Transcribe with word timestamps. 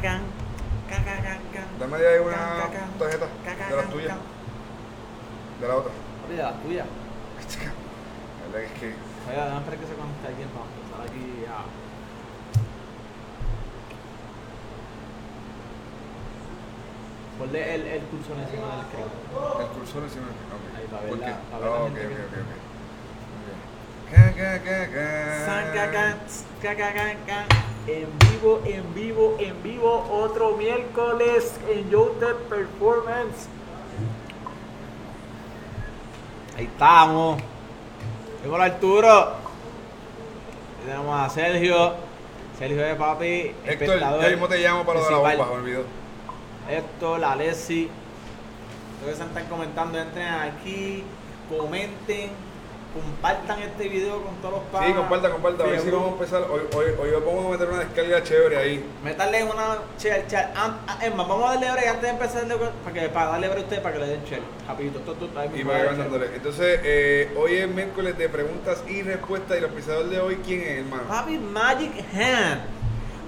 can. 0.00 0.20
Dame 1.78 1.98
de 1.98 2.08
ahí 2.08 2.18
una 2.20 2.36
tarjeta 2.98 3.26
de 3.70 3.76
las 3.76 3.90
tuyas, 3.90 4.16
de 5.60 5.68
la 5.68 5.74
otra. 5.76 5.92
Papi, 6.22 6.34
de 6.36 6.42
la 6.42 6.52
tuya. 6.54 6.84
La 6.84 8.58
verdad 8.58 8.68
que 8.68 8.74
es 8.74 8.80
que 8.80 8.94
Oiga, 9.30 9.44
déjame 9.44 9.58
esperar 9.60 9.78
que 9.80 9.86
se 9.86 9.94
conecte 9.94 10.26
alguien 10.26 10.48
para 10.48 10.64
empezar 10.64 11.00
aquí 11.06 11.44
a... 11.46 11.64
Ponle 17.38 17.74
el, 17.74 17.82
el 17.86 18.02
cursor 18.02 18.36
encima 18.38 18.66
del 18.74 18.84
screen. 18.86 19.10
el 19.60 19.66
cursor 19.68 20.02
encima. 20.02 20.26
ok. 20.26 20.64
Ahí, 20.76 20.86
para 20.90 21.02
ver 21.02 21.10
¿Por 21.10 21.18
la- 21.20 21.26
qué? 21.26 21.32
para 21.50 21.62
ver 21.62 21.70
la 21.70 21.76
Ah, 21.76 21.82
ok, 21.82 21.88
gente 21.88 22.06
ok, 22.06 22.12
ok, 22.18 22.34
ok. 22.34 22.50
Ok. 23.38 23.54
Ca, 24.10 24.24
ca, 24.32 24.50
ca, 24.64 24.78
ca. 24.90 25.06
San, 25.46 25.64
ca, 25.72 25.84
ca, 25.92 26.16
ca, 26.62 26.72
ca, 26.76 26.88
ca, 26.94 27.04
ca. 27.26 27.40
En 27.88 28.06
vivo, 28.18 28.60
en 28.66 28.94
vivo, 28.94 29.36
en 29.40 29.62
vivo, 29.62 30.06
otro 30.12 30.58
miércoles 30.58 31.58
en 31.70 31.88
Youtube 31.88 32.36
Performance. 32.50 33.48
Ahí 36.58 36.66
estamos. 36.66 37.40
Llegó 38.42 38.56
Arturo. 38.56 39.32
Tenemos 40.84 41.18
a 41.18 41.30
Sergio. 41.30 41.94
Sergio 42.58 42.82
de 42.82 42.94
papi. 42.94 43.26
Héctor, 43.26 43.64
espectador 43.64 44.22
ya 44.22 44.28
mismo 44.28 44.48
te 44.48 44.58
llamo 44.58 44.84
para 44.84 45.00
lo 45.00 45.06
de 45.06 45.10
la 45.10 45.16
bomba, 45.16 45.46
me 45.46 45.52
olvidó. 45.52 45.84
Héctor, 46.68 47.24
Alessi. 47.24 47.88
Todos 49.00 49.12
que 49.12 49.16
se 49.16 49.28
están 49.28 49.46
comentando, 49.46 49.98
entren 49.98 50.28
aquí, 50.28 51.04
comenten, 51.48 52.32
compartan 52.94 53.62
este 53.62 53.88
video 53.88 54.22
con 54.22 54.34
todos 54.36 54.54
los 54.54 54.62
padres. 54.64 54.90
Sí, 54.90 54.94
comparta, 54.96 55.30
comparta. 55.30 55.64
A 55.64 55.66
ver 55.66 55.80
si 55.80 55.90
vamos 55.90 56.08
a 56.08 56.12
empezar. 56.12 56.42
Hoy, 56.50 56.60
hoy, 56.74 56.86
hoy 57.00 57.22
vamos 57.24 57.46
a 57.46 57.50
meter 57.50 57.68
una 57.68 57.78
descarga 57.80 58.22
chévere 58.22 58.56
ahí. 58.56 58.84
Métanle 59.04 59.44
una 59.44 59.78
share, 59.98 60.24
share. 60.28 60.48
An- 60.56 60.78
ah, 60.86 60.98
Es 61.02 61.14
más, 61.14 61.28
vamos 61.28 61.50
a 61.50 61.54
darle 61.54 61.70
break 61.72 61.86
antes 61.88 62.02
de 62.02 62.08
empezar 62.08 62.42
para, 62.84 62.94
que, 62.94 63.08
para 63.08 63.26
darle 63.32 63.48
break 63.48 63.58
a 63.60 63.64
ustedes 63.64 63.82
para 63.82 63.94
que 63.94 64.00
le 64.00 64.06
den 64.08 64.24
share. 64.24 64.42
Rapidito, 64.66 64.98
tú, 65.00 65.28
ahí 65.38 65.50
Y 65.54 65.64
para 65.64 65.90
que. 65.90 66.36
Entonces, 66.36 66.80
eh, 66.84 67.32
hoy 67.36 67.56
es 67.56 67.68
miércoles 67.68 68.16
de 68.18 68.28
preguntas 68.28 68.82
y 68.88 69.02
respuestas. 69.02 69.58
Y 69.60 69.64
el 69.64 69.70
pisador 69.70 70.06
de 70.08 70.20
hoy, 70.20 70.38
¿quién 70.44 70.60
es, 70.62 70.78
hermano? 70.78 71.02
Papi, 71.08 71.38
Magic 71.38 71.92
Hand. 72.14 72.78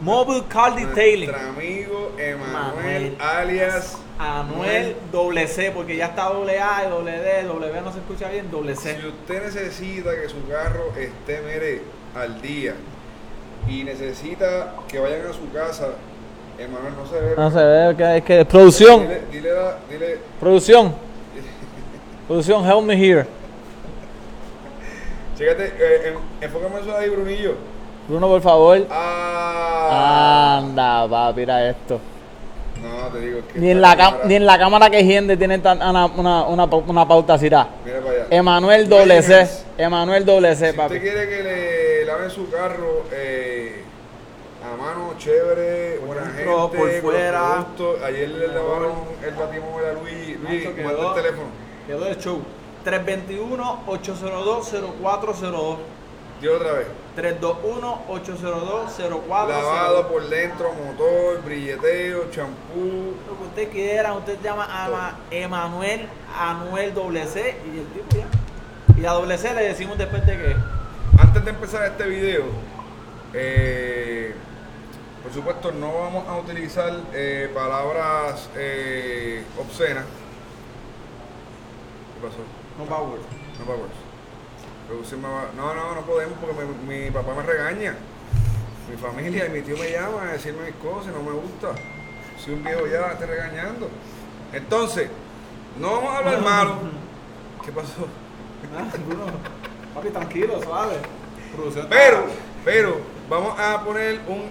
Mobile 0.00 0.44
Car 0.48 0.74
Detailing. 0.74 1.30
Nuestro 1.30 1.50
amigo 1.50 2.12
Emanuel, 2.18 2.46
Manuel. 2.74 3.16
alias 3.20 3.98
Anuel 4.22 4.96
doble 5.10 5.46
C, 5.46 5.70
porque 5.70 5.96
ya 5.96 6.06
está 6.08 6.24
doble 6.28 6.60
A 6.60 6.86
doble 6.90 7.12
D, 7.20 7.42
doble 7.44 7.68
no 7.80 7.90
se 7.90 8.00
escucha 8.00 8.28
bien, 8.28 8.50
doble 8.50 8.76
C. 8.76 8.98
Si 9.00 9.06
usted 9.06 9.42
necesita 9.44 10.10
que 10.14 10.28
su 10.28 10.46
carro 10.46 10.92
esté, 10.98 11.40
mire, 11.40 11.80
al 12.14 12.42
día 12.42 12.74
y 13.66 13.82
necesita 13.84 14.74
que 14.88 14.98
vayan 14.98 15.22
a 15.26 15.32
su 15.32 15.50
casa, 15.52 15.88
Emanuel 16.58 16.92
no 16.96 17.06
se 17.06 17.18
ve. 17.18 17.34
No 17.34 17.50
se 17.50 17.64
ve 17.64 17.96
que 17.96 18.16
es 18.18 18.24
que 18.24 18.44
producción, 18.44 19.00
Dile, 19.02 19.20
dile, 19.32 19.52
la- 19.54 19.76
dile, 19.90 20.18
producción, 20.38 20.94
producción, 22.28 22.64
help 22.66 22.82
me 22.82 22.94
here. 23.02 23.26
chécate, 25.38 25.64
eh, 25.78 26.08
en- 26.40 26.44
enfócame 26.44 26.80
eso 26.80 26.94
ahí, 26.94 27.08
Brunillo. 27.08 27.54
Bruno, 28.06 28.28
por 28.28 28.42
favor. 28.42 28.86
Ah, 28.90 30.58
Anda, 30.58 31.06
va, 31.06 31.32
mira 31.32 31.70
esto. 31.70 31.98
No, 32.82 33.08
te 33.08 33.20
digo 33.20 33.40
que. 33.52 33.58
Ni 33.58 33.70
en 33.70 33.80
la, 33.80 33.96
cámara- 33.96 34.24
ni 34.24 34.34
en 34.34 34.46
la 34.46 34.58
cámara 34.58 34.90
que 34.90 35.04
hiende 35.04 35.36
tiene 35.36 35.58
tan- 35.58 35.78
una, 35.82 36.06
una, 36.06 36.44
una, 36.46 36.64
una 36.64 37.08
pauta. 37.08 37.36
Mira 37.38 37.68
para 37.84 37.98
allá. 38.10 38.26
Emanuel 38.30 38.88
doble 38.88 39.22
C. 39.22 39.46
Emanuel 39.78 40.24
doble 40.24 40.54
C, 40.56 40.70
Si 40.72 40.76
papi. 40.76 40.96
usted 40.96 41.02
quiere 41.12 41.28
que 41.28 41.42
le 41.42 42.04
laven 42.04 42.30
su 42.30 42.50
carro 42.50 43.04
eh, 43.12 43.82
a 44.62 44.76
mano 44.76 45.14
chévere, 45.18 45.98
buena 45.98 46.26
gente, 46.26 46.44
por 46.44 46.70
fuera. 47.00 47.66
Ayer 48.06 48.28
le 48.28 48.48
lavaron 48.48 48.92
el 49.26 49.34
batimóvil 49.34 49.86
a 49.86 49.92
Luis. 49.94 50.38
Luis, 50.40 50.68
manda 50.84 51.08
el 51.08 51.14
teléfono. 51.14 51.48
Quedó 51.86 52.06
el 52.06 52.16
show. 52.18 52.40
321-802-0402. 52.84 55.76
Dios 56.40 56.56
otra 56.56 56.72
vez. 56.72 56.86
321-802-0402. 57.16 59.48
Lavado 59.48 60.08
por 60.08 60.28
dentro, 60.28 60.72
motor, 60.72 61.42
brilleteo, 61.44 62.28
champú. 62.30 63.14
Lo 63.28 63.36
que 63.36 63.42
usted 63.44 63.68
quiera, 63.70 64.14
usted 64.14 64.38
llama 64.42 64.66
a 64.68 65.18
Emanuel 65.30 66.08
Anuel 66.38 66.94
doble 66.94 67.26
C 67.26 67.56
y 67.66 67.78
el 67.80 67.86
tipo 67.88 68.16
ya. 68.16 68.26
Y 68.98 69.04
a 69.04 69.12
doble 69.12 69.36
C 69.36 69.52
le 69.54 69.64
decimos 69.64 69.98
después 69.98 70.24
de 70.26 70.32
que. 70.36 70.56
Antes 71.18 71.44
de 71.44 71.50
empezar 71.50 71.84
este 71.86 72.06
video, 72.06 72.44
eh, 73.34 74.34
por 75.22 75.30
supuesto 75.32 75.70
no 75.72 75.92
vamos 75.92 76.26
a 76.26 76.38
utilizar 76.38 76.90
eh, 77.12 77.50
palabras 77.54 78.48
eh, 78.56 79.44
obscenas. 79.58 80.06
¿Qué 82.14 82.20
pasó? 82.26 82.38
No 82.78 82.84
power. 82.86 83.20
No 83.58 83.64
powers. 83.66 84.09
No, 85.56 85.74
no, 85.74 85.94
no 85.94 86.00
podemos 86.02 86.36
porque 86.40 86.56
mi, 86.86 87.04
mi 87.04 87.10
papá 87.10 87.32
me 87.34 87.42
regaña. 87.42 87.94
Mi 88.90 88.96
familia 88.96 89.46
y 89.46 89.50
mi 89.50 89.62
tío 89.62 89.76
me 89.76 89.90
llaman 89.90 90.28
a 90.28 90.32
decirme 90.32 90.64
mis 90.66 90.74
cosas 90.76 91.12
y 91.12 91.16
no 91.16 91.22
me 91.22 91.30
gusta. 91.30 91.74
Soy 92.36 92.54
un 92.54 92.64
viejo 92.64 92.86
ya, 92.88 93.12
estoy 93.12 93.28
regañando. 93.28 93.88
Entonces, 94.52 95.08
no 95.78 95.92
vamos 95.92 96.12
a 96.12 96.18
hablar 96.18 96.42
malo. 96.42 96.76
¿Qué 97.64 97.70
pasó? 97.70 98.08
Ah, 98.76 98.88
Bruno. 99.06 99.26
Papi, 99.94 100.08
tranquilo, 100.08 100.60
suave. 100.62 100.96
Pero, 101.88 102.24
pero, 102.64 103.00
vamos 103.28 103.58
a 103.58 103.84
poner 103.84 104.20
un 104.26 104.50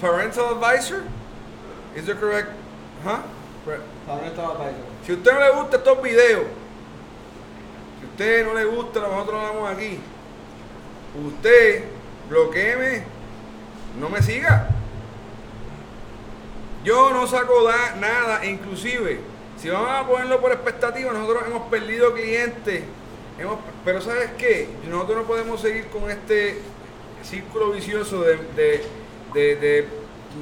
parental 0.00 0.54
advisor. 0.54 1.02
Is 1.94 2.06
that 2.06 2.18
correct? 2.18 2.48
Huh? 3.04 3.20
Ahora 4.08 4.26
está 4.26 4.42
batalla. 4.42 4.76
Si 5.04 5.12
a 5.12 5.14
usted 5.16 5.32
no 5.32 5.40
le 5.40 5.50
gusta 5.52 5.76
estos 5.76 6.02
videos, 6.02 6.44
usted 8.14 8.46
no 8.46 8.54
le 8.54 8.64
gusta 8.64 9.00
lo 9.00 9.08
que 9.08 9.14
nosotros 9.16 9.42
hablamos 9.44 9.70
aquí, 9.72 9.98
usted 11.26 11.84
bloqueeme, 12.30 13.02
no 14.00 14.08
me 14.08 14.22
siga. 14.22 14.68
Yo 16.84 17.10
no 17.12 17.26
saco 17.26 17.64
da- 17.64 17.96
nada, 17.96 18.44
inclusive, 18.46 19.18
si 19.60 19.68
vamos 19.70 19.88
a 19.90 20.06
ponerlo 20.06 20.40
por 20.40 20.52
expectativa, 20.52 21.12
nosotros 21.12 21.44
hemos 21.46 21.62
perdido 21.68 22.12
clientes, 22.14 22.82
hemos, 23.38 23.58
pero 23.84 24.00
¿sabes 24.00 24.30
qué? 24.38 24.68
Nosotros 24.88 25.18
no 25.18 25.24
podemos 25.24 25.60
seguir 25.60 25.86
con 25.88 26.10
este 26.10 26.58
círculo 27.22 27.70
vicioso 27.70 28.22
de, 28.22 28.36
de, 28.54 28.84
de- 29.32 29.56
de 29.56 29.88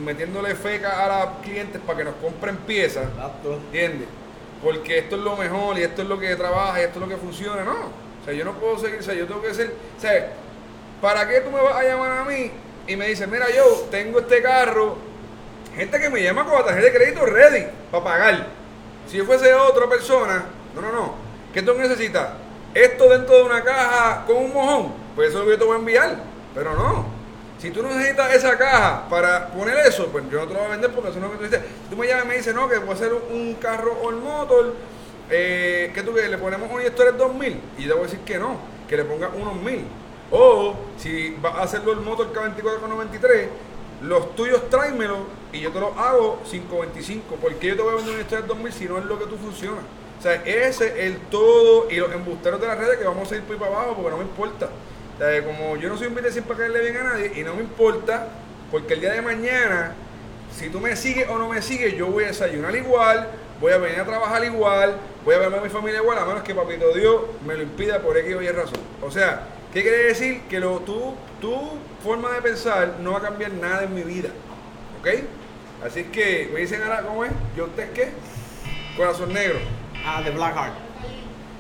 metiéndole 0.05 0.55
feca 0.57 1.05
a 1.05 1.25
los 1.27 1.39
clientes 1.43 1.81
para 1.87 1.99
que 1.99 2.05
nos 2.05 2.15
compren 2.17 2.57
piezas. 2.59 3.07
¿Entiendes? 3.45 4.09
Porque 4.63 4.99
esto 4.99 5.17
es 5.17 5.23
lo 5.23 5.37
mejor 5.37 5.79
y 5.79 5.83
esto 5.83 6.03
es 6.03 6.09
lo 6.09 6.19
que 6.19 6.37
trabaja 6.37 6.81
y 6.81 6.85
esto 6.85 6.99
es 6.99 7.09
lo 7.09 7.09
que 7.09 7.17
funciona, 7.17 7.65
no. 7.65 7.73
O 7.73 8.25
sea, 8.25 8.33
yo 8.33 8.45
no 8.45 8.53
puedo 8.55 8.79
seguir, 8.79 9.01
o 9.01 9.03
sea, 9.03 9.15
yo 9.15 9.27
tengo 9.27 9.43
que 9.43 9.53
ser, 9.53 9.75
o 9.99 10.01
sea, 10.01 10.33
¿para 11.01 11.29
qué 11.29 11.41
tú 11.41 11.51
me 11.51 11.61
vas 11.61 11.75
a 11.75 11.83
llamar 11.83 12.19
a 12.19 12.25
mí 12.25 12.51
y 12.87 12.97
me 12.97 13.09
dices, 13.09 13.29
mira, 13.29 13.47
yo 13.51 13.89
tengo 13.91 14.21
este 14.21 14.41
carro, 14.41 14.97
gente 15.75 15.99
que 15.99 16.09
me 16.09 16.23
llama 16.23 16.45
con 16.45 16.55
la 16.55 16.65
tarjeta 16.65 16.87
de 16.87 16.93
crédito 16.93 17.27
ready 17.27 17.67
para 17.91 18.05
pagar. 18.05 18.47
Si 19.09 19.17
yo 19.17 19.25
fuese 19.25 19.53
otra 19.55 19.89
persona, 19.89 20.45
no, 20.75 20.81
no, 20.81 20.93
no. 20.93 21.15
¿Qué 21.53 21.63
tú 21.63 21.75
necesitas? 21.75 22.29
Esto 22.75 23.09
dentro 23.09 23.37
de 23.37 23.43
una 23.43 23.63
caja 23.63 24.25
con 24.27 24.37
un 24.37 24.53
mojón, 24.53 24.93
pues 25.15 25.31
eso 25.31 25.39
es 25.39 25.45
lo 25.45 25.47
que 25.47 25.57
yo 25.57 25.59
te 25.59 25.65
voy 25.65 25.77
a 25.77 25.79
enviar. 25.81 26.17
Pero 26.55 26.75
no. 26.75 27.22
Si 27.63 27.71
tú 27.71 27.81
no 27.81 27.91
necesitas 27.91 28.35
esa 28.35 28.59
caja 28.59 29.09
para 29.09 29.47
poner 29.53 29.87
eso, 29.87 30.09
pues 30.09 30.25
yo 30.29 30.41
no 30.41 30.49
te 30.49 30.53
lo 30.53 30.59
voy 30.59 30.69
a 30.69 30.71
vender 30.73 30.91
porque 30.91 31.11
eso 31.11 31.21
no 31.21 31.27
es 31.27 31.33
lo 31.35 31.39
que 31.39 31.47
tú 31.47 31.53
dices. 31.53 31.71
Si 31.85 31.91
tú 31.91 31.97
me 31.97 32.09
llamas 32.09 32.25
y 32.25 32.29
me 32.29 32.37
dices, 32.39 32.53
no, 32.57 32.69
que 32.69 32.79
voy 32.79 32.91
a 32.91 32.93
hacer 32.95 33.13
un, 33.13 33.23
un 33.33 33.55
carro 33.55 33.97
all 34.03 34.17
motor, 34.17 34.75
eh, 35.31 35.93
que 35.95 36.03
tú 36.03 36.13
que 36.13 36.29
le 36.29 36.39
ponemos 36.39 36.69
un 36.69 36.81
inyector 36.81 37.17
2000 37.17 37.61
y 37.79 37.85
yo 37.85 37.95
voy 37.95 38.01
a 38.01 38.07
decir 38.09 38.19
que 38.25 38.37
no, 38.37 38.57
que 38.89 38.97
le 38.97 39.05
pongas 39.05 39.31
unos 39.41 39.55
1000. 39.63 39.85
O 40.33 40.75
si 40.97 41.37
vas 41.41 41.55
a 41.55 41.63
hacerlo 41.63 41.93
el 41.93 42.01
motor 42.01 42.33
K24,93, 42.33 43.47
los 44.03 44.35
tuyos 44.35 44.69
tráemelo 44.69 45.19
y 45.53 45.61
yo 45.61 45.71
te 45.71 45.79
los 45.79 45.97
hago 45.97 46.41
525. 46.51 47.37
porque 47.41 47.69
yo 47.69 47.77
te 47.77 47.83
voy 47.83 47.93
a 47.93 47.95
vender 47.95 48.15
un 48.15 48.21
inyector 48.23 48.45
2000 48.45 48.73
si 48.73 48.87
no 48.87 48.99
es 48.99 49.05
lo 49.05 49.21
que 49.21 49.27
tú 49.27 49.37
funcionas? 49.37 49.85
O 50.19 50.23
sea, 50.23 50.35
ese 50.45 50.87
es 50.87 50.95
el 50.97 51.19
todo 51.31 51.89
y 51.89 51.95
los 51.95 52.11
embusteros 52.11 52.61
de 52.61 52.67
las 52.67 52.77
redes 52.77 52.99
que 52.99 53.05
vamos 53.05 53.31
a 53.31 53.37
ir 53.37 53.43
por 53.43 53.55
ahí 53.55 53.61
para 53.61 53.71
abajo 53.71 53.95
porque 53.95 54.11
no 54.11 54.17
me 54.17 54.25
importa. 54.25 54.69
Como 55.45 55.77
yo 55.77 55.89
no 55.89 55.97
soy 55.97 56.09
un 56.09 56.33
sin 56.33 56.43
para 56.43 56.61
caerle 56.61 56.81
bien 56.81 56.97
a 56.97 57.05
nadie 57.05 57.33
y 57.37 57.45
no 57.45 57.55
me 57.55 57.63
importa 57.63 58.29
porque 58.71 58.95
el 58.95 59.01
día 59.01 59.13
de 59.13 59.23
mañana 59.23 59.95
si 60.55 60.69
tú 60.69 60.81
me 60.81 60.97
sigues 60.97 61.29
o 61.29 61.39
no 61.39 61.49
me 61.49 61.63
sigues, 61.63 61.97
yo 61.97 62.09
voy 62.09 62.25
a 62.25 62.29
desayunar 62.29 62.75
igual, 62.77 63.29
voy 63.61 63.73
a 63.73 63.79
venir 63.79 64.01
a 64.01 64.05
trabajar 64.05 64.45
igual, 64.45 64.97
voy 65.25 65.35
a 65.35 65.39
verme 65.39 65.59
a 65.59 65.61
mi 65.61 65.69
familia 65.69 66.01
igual, 66.01 66.19
a 66.19 66.27
menos 66.27 66.43
que 66.43 66.55
Papito 66.55 66.93
Dios 66.93 67.23
me 67.47 67.55
lo 67.55 67.63
impida 67.63 68.01
por 68.01 68.17
X 68.19 68.35
o 68.35 68.43
Y 68.43 68.49
razón. 68.49 68.81
O 69.01 69.11
sea, 69.11 69.45
¿qué 69.73 69.83
quiere 69.83 70.05
decir? 70.05 70.43
Que 70.49 70.61
lo, 70.61 70.81
tu, 70.81 71.15
tu 71.41 71.57
forma 72.03 72.33
de 72.33 72.43
pensar 72.43 72.97
no 73.01 73.13
va 73.13 73.19
a 73.19 73.23
cambiar 73.23 73.53
nada 73.53 73.85
en 73.85 73.95
mi 73.95 74.03
vida. 74.03 74.29
¿Ok? 75.01 75.09
Así 75.85 76.05
que 76.05 76.51
me 76.53 76.61
dicen 76.61 76.83
ahora, 76.83 77.03
¿cómo 77.03 77.25
es? 77.25 77.33
¿Yo 77.57 77.65
usted 77.65 77.93
qué? 77.93 78.11
Corazón 78.97 79.33
negro. 79.33 79.59
Ah, 80.05 80.23
de 80.23 80.31
Blackheart. 80.31 80.75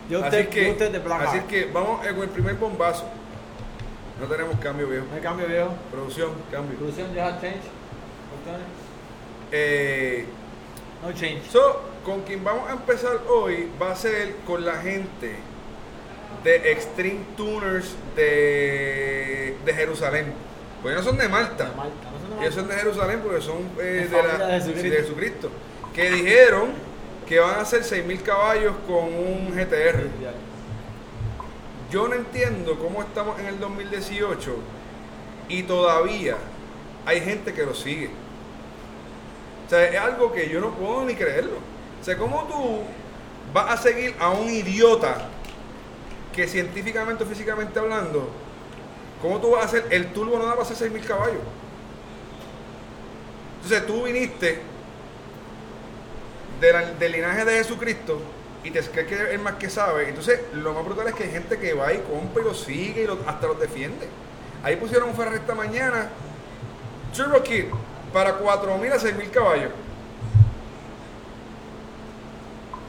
Yo 0.08 0.18
así 0.18 0.26
usted, 0.26 0.48
que, 0.48 0.64
yo 0.66 0.72
usted 0.72 0.90
de 0.90 0.98
Blackheart. 0.98 1.28
así 1.30 1.40
que 1.48 1.64
vamos 1.72 2.06
eh, 2.06 2.10
con 2.10 2.22
el 2.22 2.28
primer 2.28 2.54
bombazo. 2.56 3.08
No 4.20 4.26
tenemos 4.26 4.58
cambio, 4.60 4.86
viejo. 4.88 5.06
No 5.10 5.16
hay 5.16 5.22
cambio, 5.22 5.46
viejo. 5.46 5.70
Producción, 5.90 6.30
cambio. 6.50 6.78
Producción, 6.78 7.12
ya 7.14 7.40
change. 7.40 7.60
Eh, 9.50 10.24
No 11.02 11.12
change. 11.12 11.42
so, 11.50 11.80
con 12.04 12.22
quien 12.22 12.42
vamos 12.44 12.68
a 12.68 12.72
empezar 12.72 13.18
hoy 13.28 13.68
va 13.80 13.92
a 13.92 13.96
ser 13.96 14.36
con 14.46 14.64
la 14.64 14.76
gente 14.76 15.36
de 16.44 16.72
Extreme 16.72 17.20
Tuners 17.36 17.94
de, 18.16 19.56
de 19.64 19.74
Jerusalén. 19.74 20.32
Pues 20.82 20.94
ellos 20.94 21.04
no 21.04 21.10
son 21.12 21.18
de 21.20 21.28
Malta. 21.28 21.64
De 21.70 21.76
Malta, 21.76 22.10
no 22.10 22.18
son 22.28 22.38
de 22.40 22.46
Ellos 22.46 22.56
Malta. 22.56 22.60
son 22.60 22.68
de 22.68 22.74
Jerusalén 22.76 23.20
porque 23.22 23.40
son 23.40 23.58
eh, 23.80 24.08
De 24.10 24.22
la- 24.22 24.46
de 24.46 24.54
Jesucristo. 24.54 24.82
sí, 24.82 24.88
de 24.90 24.96
Jesucristo. 24.96 25.50
Que 25.94 26.10
dijeron 26.10 26.70
que 27.28 27.38
van 27.38 27.56
a 27.58 27.60
hacer 27.62 27.82
6.000 27.82 28.22
caballos 28.22 28.74
con 28.86 29.04
un 29.04 29.52
GTR. 29.54 30.06
Yo 31.92 32.08
no 32.08 32.14
entiendo 32.14 32.78
cómo 32.78 33.02
estamos 33.02 33.38
en 33.38 33.48
el 33.48 33.60
2018 33.60 34.56
y 35.50 35.62
todavía 35.64 36.38
hay 37.04 37.20
gente 37.20 37.52
que 37.52 37.66
lo 37.66 37.74
sigue. 37.74 38.08
O 39.66 39.68
sea, 39.68 39.84
es 39.84 40.00
algo 40.00 40.32
que 40.32 40.48
yo 40.48 40.58
no 40.58 40.70
puedo 40.70 41.04
ni 41.04 41.14
creerlo. 41.14 41.58
O 42.00 42.04
sea, 42.04 42.16
¿cómo 42.16 42.44
tú 42.44 42.80
vas 43.52 43.78
a 43.78 43.82
seguir 43.82 44.14
a 44.18 44.30
un 44.30 44.48
idiota 44.48 45.28
que 46.34 46.48
científicamente 46.48 47.24
o 47.24 47.26
físicamente 47.26 47.78
hablando, 47.78 48.26
cómo 49.20 49.38
tú 49.38 49.50
vas 49.50 49.64
a 49.64 49.66
hacer, 49.66 49.86
el 49.90 50.14
turbo 50.14 50.38
no 50.38 50.46
da 50.46 50.52
para 50.52 50.62
hacer 50.62 50.90
6.000 50.90 51.04
caballos? 51.04 51.42
Entonces 53.56 53.86
tú 53.86 54.04
viniste 54.04 54.62
del 56.58 57.12
linaje 57.12 57.44
de 57.44 57.52
Jesucristo 57.52 58.18
y 58.64 58.70
te 58.70 58.80
crees 58.80 59.06
que 59.08 59.34
es 59.34 59.40
más 59.40 59.54
que 59.54 59.68
sabe. 59.68 60.08
Entonces, 60.08 60.40
lo 60.54 60.72
más 60.72 60.84
brutal 60.84 61.08
es 61.08 61.14
que 61.14 61.24
hay 61.24 61.30
gente 61.30 61.58
que 61.58 61.74
va 61.74 61.92
y 61.92 61.98
compra 61.98 62.42
y 62.42 62.44
lo 62.46 62.54
sigue 62.54 63.02
y 63.02 63.06
lo- 63.06 63.18
hasta 63.26 63.46
los 63.46 63.58
defiende. 63.58 64.08
Ahí 64.62 64.76
pusieron 64.76 65.08
un 65.08 65.14
Ferrari 65.16 65.36
esta 65.36 65.54
mañana, 65.54 66.08
Turbo 67.16 67.42
Kit, 67.42 67.66
para 68.12 68.38
4.000 68.38 68.92
a 68.92 68.98
6.000 68.98 69.30
caballos. 69.30 69.70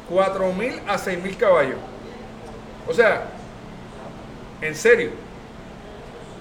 4.000 0.09 0.81
a 0.87 0.97
6.000 0.97 1.37
caballos. 1.37 1.77
O 2.87 2.93
sea, 2.93 3.25
en 4.61 4.75
serio. 4.75 5.11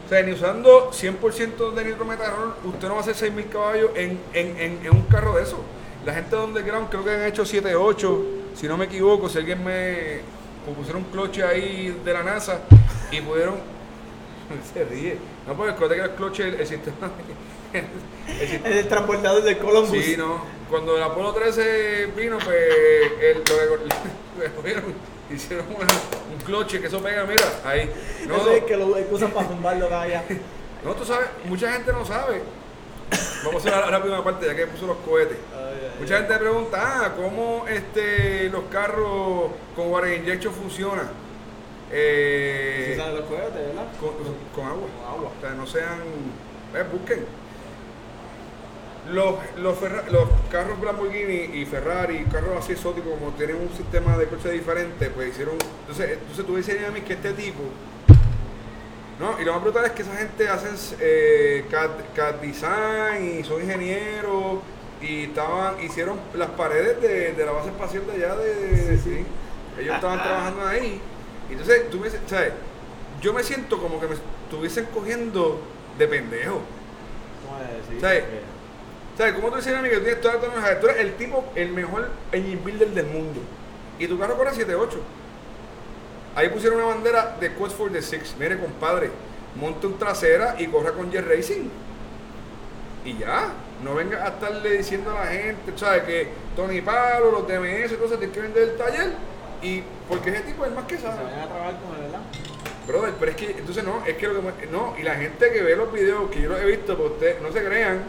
O 0.05 0.09
sea, 0.09 0.23
ni 0.23 0.33
usando 0.33 0.91
100% 0.93 1.71
de 1.73 1.85
nitrometanol, 1.85 2.55
usted 2.65 2.89
no 2.89 2.95
va 2.95 3.01
a 3.01 3.03
hacer 3.03 3.15
6.000 3.33 3.49
caballos 3.49 3.91
en, 3.95 4.21
en, 4.35 4.57
en, 4.61 4.87
en 4.87 4.91
un 4.95 5.03
carro 5.03 5.37
de 5.37 5.45
eso. 5.45 5.59
La 6.05 6.13
gente 6.13 6.35
de 6.37 6.43
Underground 6.43 6.89
creo 6.91 7.05
que 7.05 7.11
han 7.13 7.23
hecho 7.25 7.47
7, 7.47 7.75
8, 7.77 8.25
si 8.55 8.67
no 8.69 8.77
me 8.77 8.85
equivoco, 8.87 9.29
si 9.29 9.39
alguien 9.39 9.63
me 9.65 10.21
pusieron 10.77 11.05
un 11.05 11.11
cloche 11.11 11.43
ahí 11.43 12.01
de 12.05 12.13
la 12.13 12.23
NASA 12.23 12.61
y 13.11 13.21
pudieron... 13.21 13.57
Se 14.75 14.85
ríe. 14.85 15.17
No, 15.47 15.55
porque 15.55 15.73
acuérdate 15.73 16.01
que 16.01 16.07
el 16.07 16.15
cloche, 16.15 16.49
el, 16.49 16.55
el 16.55 16.67
sistema... 16.67 17.11
el 17.73 18.49
sistema 18.49 18.69
el 18.77 18.89
transbordador 18.89 19.43
de 19.43 19.59
Columbus. 19.59 20.05
Sí, 20.05 20.17
no. 20.17 20.43
Cuando 20.69 20.97
el 20.97 21.03
Apolo 21.03 21.33
13 21.33 22.07
vino, 22.17 22.39
pues 22.39 22.57
el, 23.21 23.39
lo 23.39 24.55
cogieron, 24.57 24.85
hicieron 25.31 25.67
una- 25.69 25.87
un 26.33 26.39
cloche 26.45 26.81
que 26.81 26.87
eso 26.87 27.03
pega, 27.03 27.25
mira, 27.25 27.45
ahí. 27.65 27.91
No, 28.27 28.37
Ese 28.37 28.59
es 28.59 28.65
que 28.65 28.77
lo 28.77 28.87
usan 29.11 29.31
para 29.33 29.49
zumbarlo 29.49 29.87
allá. 29.95 30.25
no, 30.85 30.95
tú 30.95 31.05
sabes, 31.05 31.29
mucha 31.45 31.73
gente 31.73 31.93
no 31.93 32.05
sabe. 32.05 32.43
Vamos 33.45 33.55
a 33.67 33.69
hacer 33.69 33.81
la, 33.85 33.91
la 33.91 34.01
primera 34.01 34.23
parte, 34.25 34.47
ya 34.47 34.55
que 34.57 34.67
puso 34.67 34.87
los 34.87 34.97
cohetes. 34.99 35.37
Mucha 36.01 36.19
gente 36.19 36.37
pregunta, 36.39 36.79
ah, 36.83 37.13
¿cómo 37.17 37.65
este, 37.69 38.49
los 38.51 38.65
carros 38.65 39.51
con 39.77 39.91
water 39.91 40.15
injection 40.19 40.53
funcionan? 40.53 41.09
Eh, 41.91 42.91
Si 42.93 42.97
salen 42.99 43.17
los 43.17 43.25
cohetes, 43.27 43.55
¿verdad? 43.55 43.87
con, 44.01 44.11
con 44.55 44.67
agua. 44.67 44.89
Con 44.89 45.15
agua. 45.15 45.31
O 45.37 45.41
sea, 45.41 45.51
no 45.53 45.67
sean. 45.67 46.01
eh, 46.75 46.85
busquen. 46.91 47.25
Los, 49.13 49.35
los, 49.59 49.77
Ferra- 49.79 50.05
los 50.11 50.29
carros 50.51 50.81
Lamborghini 50.81 51.59
y 51.61 51.67
Ferrari, 51.67 52.25
carros 52.31 52.57
así 52.59 52.73
exóticos, 52.73 53.13
como 53.19 53.33
tienen 53.33 53.57
un 53.57 53.69
sistema 53.77 54.17
de 54.17 54.27
coche 54.27 54.51
diferente, 54.53 55.11
pues 55.11 55.31
hicieron. 55.31 55.57
Entonces, 55.81 56.19
entonces 56.21 56.47
tú 56.47 56.57
dices 56.57 56.77
a 56.87 56.91
mí 56.93 57.01
que 57.01 57.15
este 57.15 57.33
tipo. 57.33 57.61
¿No? 59.23 59.41
Y 59.41 59.45
lo 59.45 59.53
más 59.55 59.63
brutal 59.63 59.85
es 59.85 59.93
que 59.93 60.03
esa 60.03 60.17
gente 60.17 60.49
hacen 60.49 60.75
eh, 61.01 61.65
CAD, 61.71 61.91
CAD 62.15 62.35
design 62.37 63.39
y 63.39 63.45
son 63.45 63.63
ingenieros 63.63 64.59
y 65.01 65.25
estaban 65.25 65.81
hicieron 65.83 66.19
las 66.35 66.51
paredes 66.51 67.01
de, 67.01 67.33
de 67.33 67.47
la 67.47 67.53
base 67.53 67.69
espacial 67.69 68.03
de 68.07 68.13
allá 68.13 68.37
de, 68.37 68.99
Sí, 68.99 69.01
sí. 69.03 69.25
ellos 69.81 69.95
estaban 69.95 70.23
trabajando 70.23 70.67
ahí 70.67 71.01
entonces 71.51 71.89
tú 71.91 71.99
me 71.99 72.05
dices, 72.07 72.21
¿sabes? 72.27 72.53
yo 73.21 73.33
me 73.33 73.43
siento 73.43 73.81
como 73.81 74.01
que 74.01 74.09
me 74.09 74.15
estuviesen 74.15 74.87
cogiendo 74.87 75.61
de 75.99 76.09
pendejo 76.09 76.61
¿Cómo? 77.45 78.01
¿Sabes? 78.01 78.25
¿sabes? 79.17 79.35
¿cómo 79.35 79.51
tú 79.51 79.57
dices 79.57 79.75
a 79.75 79.83
mí 79.83 79.89
que 79.89 79.97
tú 79.97 80.03
tienes 80.03 80.21
toda 80.21 80.35
la 80.35 80.41
tecnología? 80.41 80.81
tú 80.81 80.87
eres 80.89 81.01
el 81.01 81.15
tipo 81.15 81.45
el 81.55 81.73
mejor 81.73 82.11
engine 82.33 82.61
builder 82.63 82.89
del 82.89 83.07
mundo 83.07 83.41
y 83.99 84.07
tu 84.09 84.19
carro 84.19 84.37
corre 84.37 84.51
7.8 84.53 84.89
ahí 86.35 86.49
pusieron 86.49 86.79
una 86.79 86.89
bandera 86.89 87.37
de 87.41 87.53
Quest 87.55 87.77
for 87.77 87.91
the 87.91 88.03
Six 88.03 88.35
mire 88.39 88.59
compadre 88.59 89.11
monte 89.55 89.87
un 89.87 89.99
trasera 89.99 90.57
y 90.59 90.67
corra 90.67 90.93
con 90.93 91.11
Jet 91.11 91.27
Racing 91.27 91.69
y 93.05 93.19
ya, 93.19 93.53
no 93.83 93.95
venga 93.95 94.25
a 94.25 94.29
estarle 94.29 94.79
diciendo 94.79 95.11
a 95.11 95.25
la 95.25 95.27
gente, 95.27 95.73
¿sabes? 95.77 96.05
Que 96.05 96.29
Tony 96.55 96.81
Pablo, 96.81 97.33
los 97.33 97.49
DMS, 97.49 97.93
cosas, 97.95 98.19
tienen 98.19 98.33
que 98.33 98.41
vender 98.41 98.63
el 98.63 98.77
taller. 98.77 99.13
Y 99.61 99.83
porque 100.09 100.31
ese 100.31 100.41
tipo 100.41 100.65
es 100.65 100.73
más 100.73 100.85
que 100.85 100.97
Se 100.97 101.03
sabe. 101.03 101.25
vayan 101.25 101.41
a 101.41 101.47
trabajar 101.47 101.75
con 101.81 101.97
él, 101.97 102.03
¿verdad? 102.03 102.21
Brother, 102.87 103.15
pero 103.19 103.31
es 103.31 103.37
que, 103.37 103.51
entonces 103.51 103.85
no, 103.85 104.05
es 104.07 104.17
que 104.17 104.27
lo 104.27 104.57
que 104.57 104.67
no, 104.67 104.95
y 104.99 105.03
la 105.03 105.15
gente 105.15 105.53
que 105.53 105.63
ve 105.63 105.77
los 105.77 105.93
videos, 105.93 106.31
que 106.31 106.43
yo 106.43 106.49
los 106.49 106.61
he 106.61 106.65
visto, 106.65 106.97
pues 106.97 107.13
ustedes 107.13 107.41
no 107.41 107.53
se 107.53 107.65
crean, 107.65 108.03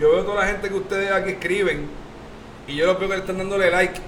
yo 0.00 0.10
veo 0.10 0.24
toda 0.24 0.42
la 0.42 0.48
gente 0.48 0.68
que 0.68 0.74
ustedes 0.74 1.12
aquí 1.12 1.30
escriben, 1.30 1.88
y 2.66 2.74
yo 2.74 2.86
los 2.86 2.98
veo 2.98 3.08
que 3.08 3.14
le 3.14 3.20
están 3.20 3.38
dándole 3.38 3.70
like. 3.70 4.00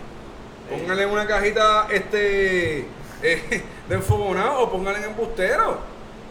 Pónganle 0.69 1.06
una 1.06 1.26
cajita 1.26 1.87
este 1.90 2.84
eh, 3.22 3.64
de 3.88 3.94
enfogonado 3.94 4.61
o 4.61 4.70
pónganle 4.70 5.00
en 5.00 5.06
embustero. 5.06 5.78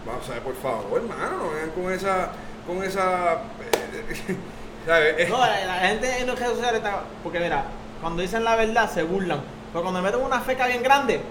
Vamos 0.06 0.30
a 0.30 0.34
ver, 0.34 0.42
por 0.42 0.56
favor, 0.56 1.02
hermano, 1.02 1.38
no 1.38 1.50
vengan 1.52 1.72
con 1.72 1.92
esa, 1.92 2.30
con 2.66 2.84
esa, 2.84 3.34
eh, 3.34 4.36
¿sabes? 4.86 5.30
No, 5.30 5.38
la, 5.38 5.66
la 5.66 5.80
gente 5.88 6.20
en 6.20 6.28
las 6.28 6.40
redes 6.40 6.54
sociales 6.54 6.78
está. 6.78 7.02
Porque 7.24 7.40
mira, 7.40 7.66
cuando 8.02 8.22
dicen 8.22 8.44
la 8.44 8.56
verdad 8.56 8.90
se 8.90 9.04
burlan. 9.04 9.42
Pero 9.72 9.84
cuando 9.84 10.02
meten 10.02 10.22
una 10.22 10.40
feca 10.40 10.68
bien 10.68 10.82
grande, 10.82 11.22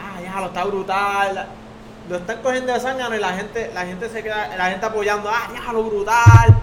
ah, 0.00 0.20
ya 0.20 0.40
lo 0.40 0.46
está 0.46 0.64
brutal. 0.64 1.46
Lo 2.08 2.16
están 2.16 2.40
cogiendo 2.42 2.72
de 2.72 2.80
sangre 2.80 3.16
y 3.16 3.20
la 3.20 3.32
gente, 3.34 3.70
la 3.74 3.84
gente 3.84 4.08
se 4.08 4.22
queda, 4.22 4.56
la 4.56 4.70
gente 4.70 4.86
apoyando, 4.86 5.28
ah, 5.28 5.48
ya 5.52 5.72
lo 5.72 5.84
brutal. 5.84 6.58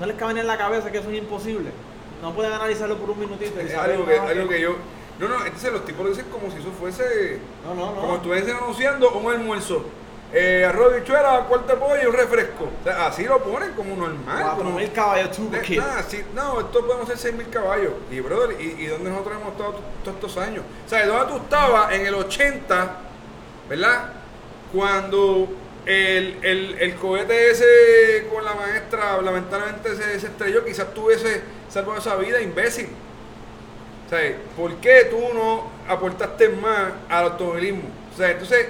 No 0.00 0.06
les 0.06 0.16
cabe 0.16 0.38
en 0.38 0.46
la 0.46 0.58
cabeza 0.58 0.90
que 0.90 0.98
eso 0.98 1.10
es 1.10 1.18
imposible. 1.18 1.70
No 2.22 2.32
pueden 2.32 2.52
analizarlo 2.52 2.96
por 2.96 3.10
un 3.10 3.20
minutito 3.20 3.60
y 3.60 3.66
es 3.66 3.74
algo 3.74 4.06
que, 4.06 4.18
algo 4.18 4.48
que 4.48 4.60
yo, 4.60 4.76
no, 5.18 5.28
no, 5.28 5.44
entonces 5.44 5.72
los 5.72 5.84
tipos 5.84 6.04
lo 6.04 6.10
dicen 6.10 6.26
como 6.30 6.50
si 6.50 6.58
eso 6.58 6.70
fuese, 6.78 7.38
No, 7.64 7.74
no, 7.74 7.94
no. 7.94 8.00
como 8.00 8.16
estuviesen 8.16 8.56
anunciando 8.56 9.10
un 9.12 9.32
almuerzo. 9.32 9.84
Eh, 10.36 10.64
arroz, 10.68 10.96
bichuela, 10.96 11.44
cuarto 11.48 11.74
de 11.74 11.78
pollo 11.78 12.02
y 12.02 12.06
un 12.06 12.12
refresco. 12.12 12.64
O 12.80 12.84
sea, 12.84 13.06
así 13.06 13.22
lo 13.22 13.38
ponen 13.40 13.70
como 13.74 13.94
normal. 13.94 14.42
Cuatro 14.42 14.64
como- 14.64 14.76
mil 14.78 14.90
caballos 14.90 15.30
turbo 15.30 15.50
De- 15.56 15.76
nada, 15.76 16.02
sí, 16.02 16.24
no, 16.34 16.58
esto 16.60 16.84
podemos 16.84 17.06
ser 17.06 17.18
6 17.18 17.34
mil 17.36 17.48
caballos. 17.50 17.92
Y, 18.10 18.18
brother, 18.18 18.60
¿y, 18.60 18.64
y 18.82 18.86
dónde 18.86 19.10
nosotros 19.10 19.36
hemos 19.40 19.52
estado 19.52 19.74
todos 20.02 20.16
estos 20.16 20.36
años? 20.38 20.64
O 20.84 20.88
sea, 20.88 21.06
¿dónde 21.06 21.32
tú 21.32 21.36
estabas 21.36 21.92
en 21.92 22.06
el 22.06 22.14
80, 22.16 22.96
verdad? 23.68 24.10
Cuando 24.72 25.46
el, 25.86 26.38
el, 26.42 26.78
el 26.80 26.94
cohete 26.96 27.50
ese 27.52 28.26
con 28.32 28.44
la 28.44 28.54
maestra, 28.54 29.20
lamentablemente 29.22 29.94
se, 29.94 30.18
se 30.18 30.26
estrelló, 30.26 30.64
quizás 30.64 30.92
tuviese 30.92 31.42
salvado 31.68 32.00
esa 32.00 32.16
vida, 32.16 32.40
imbécil. 32.40 32.88
Sea, 34.16 34.36
¿por 34.56 34.74
qué 34.76 35.08
tú 35.10 35.18
no 35.34 35.64
aportaste 35.88 36.48
más 36.50 36.92
al 37.08 37.24
automovilismo? 37.24 37.88
O 38.12 38.16
sea, 38.16 38.30
entonces, 38.30 38.68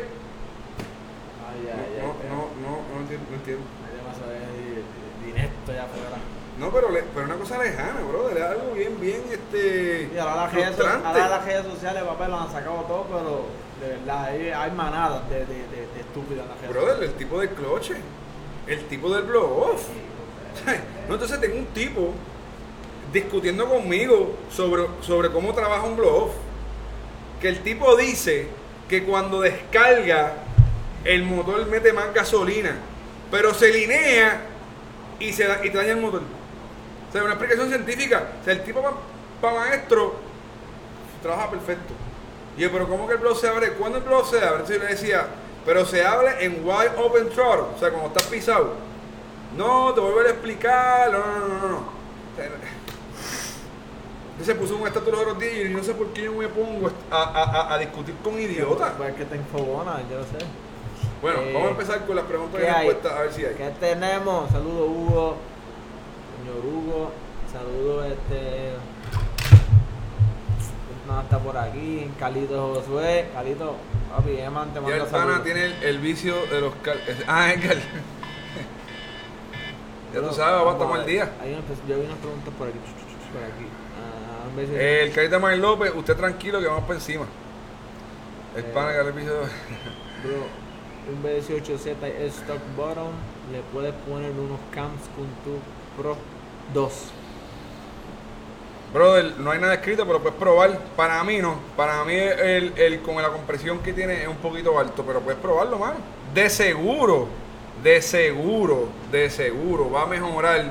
Ay, 1.48 1.68
ay, 1.72 2.00
ay. 2.00 2.02
no, 2.02 2.08
no, 2.34 2.42
no, 2.62 2.94
no 2.94 3.00
entiendo. 3.00 3.26
No 3.30 3.36
entiendo. 3.36 3.62
No, 6.58 6.70
pero, 6.70 6.88
le- 6.90 7.02
pero 7.02 7.26
una 7.26 7.34
cosa 7.34 7.58
lejana, 7.58 8.00
brother, 8.08 8.36
es 8.38 8.44
algo 8.44 8.72
bien, 8.74 9.00
bien, 9.00 9.22
este, 9.30 10.08
Y 10.14 10.18
ahora 10.18 10.36
las 10.44 10.52
redes, 10.54 10.78
ahora 11.04 11.28
las 11.28 11.44
redes 11.44 11.66
sociales, 11.66 12.02
papá, 12.04 12.28
lo 12.28 12.38
han 12.40 12.52
sacado 12.52 12.76
todo, 12.86 13.04
pero 13.08 13.46
de 13.80 13.96
verdad, 13.98 14.24
hay, 14.26 14.48
hay 14.50 14.70
manadas 14.70 15.28
de, 15.30 15.40
de, 15.40 15.46
de, 15.46 15.86
de 15.94 16.00
estúpidos 16.00 16.44
en 16.44 16.48
las 16.48 16.60
redes 16.60 16.70
Brother, 16.72 17.02
el 17.04 17.14
tipo 17.14 17.40
del 17.40 17.48
cloche, 17.50 17.94
el 18.68 18.84
tipo 18.86 19.12
del 19.12 19.24
blow 19.24 19.44
off. 19.72 19.88
No, 21.08 21.14
entonces 21.14 21.38
tengo 21.40 21.58
un 21.58 21.66
tipo 21.66 22.12
discutiendo 23.14 23.66
conmigo 23.66 24.37
sobre, 24.50 24.85
sobre 25.00 25.30
cómo 25.30 25.54
trabaja 25.54 25.85
un 25.85 25.97
blow 25.97 26.25
off. 26.26 26.33
Que 27.40 27.49
el 27.49 27.61
tipo 27.62 27.97
dice 27.97 28.49
que 28.88 29.04
cuando 29.04 29.40
descarga 29.40 30.35
el 31.04 31.23
motor 31.23 31.64
mete 31.66 31.92
más 31.94 32.12
gasolina, 32.12 32.76
pero 33.30 33.54
se 33.54 33.73
linea 33.73 34.42
y 35.18 35.33
se 35.33 35.47
da- 35.47 35.64
y 35.64 35.71
daña 35.71 35.92
el 35.92 36.00
motor. 36.00 36.21
O 37.09 37.12
sea, 37.12 37.23
una 37.23 37.33
explicación 37.35 37.68
científica. 37.68 38.28
O 38.40 38.44
sea, 38.44 38.52
el 38.52 38.62
tipo 38.64 38.83
para 39.40 39.59
maestro 39.59 40.16
trabaja 41.23 41.50
perfecto. 41.50 41.94
Y 42.56 42.62
yo, 42.62 42.71
pero 42.73 42.88
¿cómo 42.88 43.06
que 43.06 43.14
el 43.14 43.21
blog 43.21 43.37
se 43.38 43.49
abre? 43.49 43.73
¿Cuándo 43.73 43.99
el 43.99 44.04
blog 44.04 44.26
se 44.28 44.37
abre? 44.38 44.61
Entonces 44.61 44.76
yo 44.78 44.83
le 44.85 44.90
decía, 44.90 45.26
pero 45.64 45.85
se 45.85 46.04
abre 46.04 46.44
en 46.44 46.62
wide 46.64 46.90
open 46.97 47.28
throttle, 47.30 47.66
o 47.75 47.78
sea, 47.78 47.90
cuando 47.90 48.09
estás 48.09 48.25
pisado. 48.25 48.75
No, 49.56 49.92
te 49.92 50.00
vuelvo 50.00 50.21
a 50.21 50.30
explicar, 50.30 51.11
no, 51.12 51.18
no, 51.18 51.49
no, 51.49 51.68
no, 51.68 51.85
Entonces 54.38 54.57
puso 54.57 54.76
un 54.76 54.87
estatus 54.87 55.12
los 55.12 55.21
otros 55.21 55.38
días 55.38 55.67
y 55.67 55.69
no 55.69 55.83
sé 55.85 55.95
por 55.95 56.09
qué 56.12 56.25
yo 56.25 56.33
me 56.35 56.49
pongo 56.49 56.91
a, 57.11 57.23
a, 57.23 57.75
a, 57.75 57.79
discutir 57.79 58.14
con 58.23 58.38
idiotas. 58.41 58.93
Pues 58.97 59.14
que 59.14 59.25
te 59.26 59.37
enfogona, 59.37 60.00
yo 60.11 60.19
lo 60.19 60.25
sé. 60.25 60.45
Bueno, 61.23 61.41
Eh, 61.41 61.53
vamos 61.55 61.69
a 61.69 61.71
empezar 61.71 62.05
con 62.05 62.17
las 62.17 62.25
preguntas 62.25 62.61
y 62.61 62.64
respuestas 62.67 63.12
a 63.12 63.21
ver 63.23 63.33
si 63.33 63.45
hay. 63.45 63.55
¿Qué 63.55 63.71
tenemos? 63.79 64.50
Saludos 64.50 64.88
Hugo, 64.91 65.37
señor 66.41 66.67
Hugo, 66.67 67.12
saludos 67.53 68.07
este... 68.07 68.73
No, 71.07 71.21
está 71.21 71.38
por 71.38 71.57
aquí, 71.57 72.11
Calito 72.19 72.75
Josué, 72.75 73.29
Calito, 73.35 73.76
papi, 74.17 74.41
Eman 74.41 74.73
te 74.75 74.81
pana 74.81 75.07
saludos. 75.07 75.45
tiene 75.45 75.67
el, 75.67 75.73
el 75.83 75.99
vicio 75.99 76.35
de 76.47 76.61
los 76.61 76.75
cal... 76.76 76.99
es- 77.07 77.23
Ah, 77.29 77.53
Edgar. 77.53 77.76
ya 80.14 80.21
tú 80.21 80.33
sabes, 80.35 80.57
vamos 80.64 80.75
a 80.75 80.79
tomar 80.79 81.00
el 81.00 81.07
día. 81.07 81.31
Hay 81.43 81.53
unas, 81.53 81.64
yo 81.87 81.99
vi 82.00 82.07
unas 82.07 82.19
preguntas 82.19 82.53
por 82.59 82.69
aquí, 82.69 82.79
por 83.33 83.43
aquí. 83.45 83.67
Beso. 84.56 84.73
El 84.76 85.12
Carita 85.12 85.38
Manuel 85.38 85.61
López, 85.61 85.92
usted 85.94 86.16
tranquilo 86.16 86.61
que 86.61 86.66
vamos 86.66 86.84
para 86.84 86.94
encima. 86.94 87.26
El 88.56 88.64
Eh. 88.64 88.70
pana 88.73 88.92
que 88.92 88.99
de... 88.99 89.25
Bro, 89.25 90.46
un 91.11 91.23
B18Z 91.23 91.96
Stock 92.28 92.61
Bottom, 92.76 93.12
le 93.52 93.61
puedes 93.73 93.92
poner 94.08 94.30
unos 94.30 94.61
cams 94.73 95.02
con 95.16 95.26
tu 95.44 95.58
Pro 96.00 96.16
2. 96.73 96.92
Brother, 98.92 99.38
no 99.38 99.50
hay 99.50 99.58
nada 99.61 99.75
escrito, 99.75 100.06
pero 100.06 100.20
puedes 100.20 100.38
probar. 100.38 100.78
Para 100.96 101.23
mí 101.25 101.38
no. 101.38 101.56
Para 101.76 102.04
mí 102.04 102.14
el, 102.14 102.73
el 102.76 103.00
con 103.02 103.20
la 103.20 103.28
compresión 103.28 103.80
que 103.80 103.92
tiene 103.92 104.23
es 104.23 104.28
un 104.28 104.37
poquito 104.37 104.78
alto, 104.78 105.02
pero 105.04 105.20
puedes 105.20 105.40
probarlo, 105.40 105.78
mano. 105.78 105.96
De 106.32 106.49
seguro, 106.49 107.26
de 107.82 108.00
seguro, 108.00 108.88
de 109.11 109.30
seguro 109.30 109.90
va 109.90 110.02
a 110.02 110.06
mejorar 110.06 110.70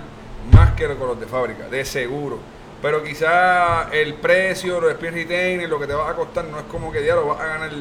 más 0.53 0.73
que 0.73 0.87
con 0.95 1.07
los 1.07 1.19
de 1.19 1.25
fábrica, 1.25 1.67
de 1.67 1.83
seguro. 1.83 2.39
Pero 2.83 3.01
quizá 3.01 3.89
el 3.93 4.15
precio, 4.15 4.81
los 4.81 4.91
spin 4.91 5.13
retainer, 5.13 5.69
lo 5.69 5.79
que 5.79 5.87
te 5.87 5.93
va 5.93 6.09
a 6.09 6.15
costar 6.17 6.43
no 6.43 6.59
es 6.59 6.65
como 6.65 6.91
que 6.91 6.99
diario 6.99 7.25
vas 7.25 7.39
a 7.39 7.45
ganar 7.45 7.71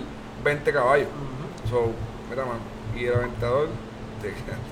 20 0.45 0.73
caballos. 0.73 1.09
So, 1.69 1.91
mira, 2.31 2.45
mano. 2.45 2.61
Y 2.95 3.07
el 3.07 3.15
aventador 3.15 3.69
te 4.21 4.29
Dicen 4.29 4.47
6.000 4.47 4.63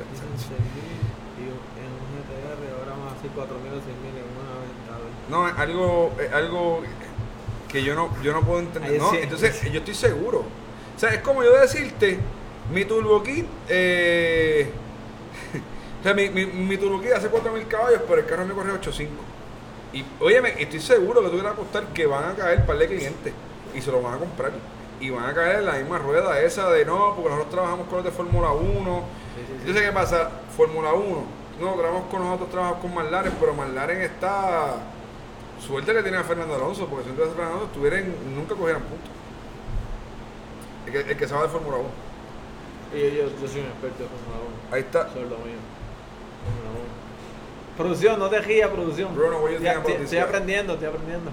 y 1.36 1.42
en 1.42 1.90
un 1.90 2.06
GTR 2.14 2.78
ahora 2.78 2.94
más 2.94 3.18
así 3.18 3.26
4.000 3.26 3.42
o 3.42 3.80
6.000 3.82 4.14
en 4.14 4.28
una 4.38 4.54
aventador. 4.54 5.10
No, 5.28 5.48
es 5.48 5.58
algo, 5.58 6.12
algo 6.32 6.82
que 7.68 7.82
yo 7.82 7.96
no, 7.96 8.22
yo 8.22 8.32
no 8.32 8.42
puedo 8.42 8.60
entender. 8.60 9.00
No, 9.00 9.12
entonces 9.12 9.60
yo 9.72 9.80
estoy 9.80 9.94
seguro. 9.94 10.44
O 10.96 10.98
sea, 11.00 11.10
es 11.10 11.22
como 11.22 11.42
yo 11.42 11.58
decirte, 11.58 12.20
mi 12.72 12.84
Turbo 12.84 13.20
Kit, 13.24 13.46
eh, 13.68 14.70
o 16.00 16.02
sea, 16.04 16.14
mi, 16.14 16.30
mi, 16.30 16.46
mi 16.46 16.76
Turbo 16.76 17.00
Kit 17.00 17.14
hace 17.14 17.28
4.000 17.28 17.66
caballos, 17.66 18.02
pero 18.06 18.20
el 18.20 18.26
carro 18.26 18.46
me 18.46 18.54
corre 18.54 18.72
8.5. 18.74 19.08
Y, 19.92 20.04
óyeme, 20.20 20.54
estoy 20.58 20.80
seguro 20.80 21.22
que 21.22 21.28
tú 21.28 21.42
vas 21.42 21.52
a 21.52 21.56
costar 21.56 21.84
que 21.88 22.06
van 22.06 22.30
a 22.30 22.34
caer 22.34 22.64
par 22.64 22.78
de 22.78 22.86
clientes 22.86 23.32
y 23.74 23.80
se 23.80 23.90
lo 23.90 24.02
van 24.02 24.14
a 24.14 24.18
comprar. 24.18 24.52
Y 25.00 25.10
van 25.10 25.24
a 25.24 25.34
caer 25.34 25.60
en 25.60 25.66
la 25.66 25.72
misma 25.72 25.98
rueda 25.98 26.40
esa 26.40 26.70
de 26.70 26.84
no, 26.84 27.14
porque 27.14 27.30
nosotros 27.30 27.50
trabajamos 27.50 27.86
con 27.88 27.96
los 27.96 28.04
de 28.04 28.10
Fórmula 28.10 28.52
1. 28.52 28.62
Sí, 28.62 29.44
sí. 29.46 29.52
Entonces, 29.60 29.82
¿qué 29.82 29.92
pasa? 29.92 30.30
Fórmula 30.56 30.92
1. 30.92 31.24
No, 31.60 31.74
trabajamos 31.74 32.10
con 32.10 32.20
nosotros, 32.22 32.50
trabajamos 32.50 32.80
con 32.80 32.94
McLaren, 32.94 33.32
pero 33.38 33.54
McLaren 33.54 34.00
está. 34.02 34.76
Suerte 35.66 35.92
que 35.92 36.02
tiene 36.02 36.16
a 36.16 36.24
Fernando 36.24 36.54
Alonso, 36.54 36.86
porque 36.86 37.04
si 37.04 37.10
no 37.10 37.16
Fernando 37.16 37.42
Alonso, 37.44 37.66
estuvieran, 37.66 38.14
nunca 38.34 38.54
cogieran 38.54 38.82
puntos. 38.82 39.10
El 40.86 40.92
que, 40.92 41.12
el 41.12 41.16
que 41.18 41.28
sabe 41.28 41.42
de 41.42 41.48
Fórmula 41.48 41.76
1. 41.76 41.88
Y 42.94 43.00
yo, 43.02 43.08
yo, 43.08 43.40
yo 43.40 43.48
soy 43.48 43.60
un 43.60 43.66
experto 43.66 44.02
de 44.04 44.08
Fórmula 44.08 44.40
1. 44.70 44.74
Ahí 44.74 44.80
está. 44.80 45.00
Eso 45.08 45.20
es 45.20 45.28
lo 45.28 45.36
mío. 45.44 45.60
Fórmula 46.44 46.70
1. 46.79 46.79
Producción, 47.80 48.18
no 48.18 48.28
te 48.28 48.40
rías, 48.40 48.68
producción. 48.68 49.14
Bro, 49.16 49.30
no 49.30 49.38
voy 49.38 49.52
a 49.52 49.56
Estoy- 49.56 49.68
aprendiendo, 49.68 50.04
estoy 50.04 50.18
aprendiendo. 50.18 50.74
aprendiendo. 50.84 51.30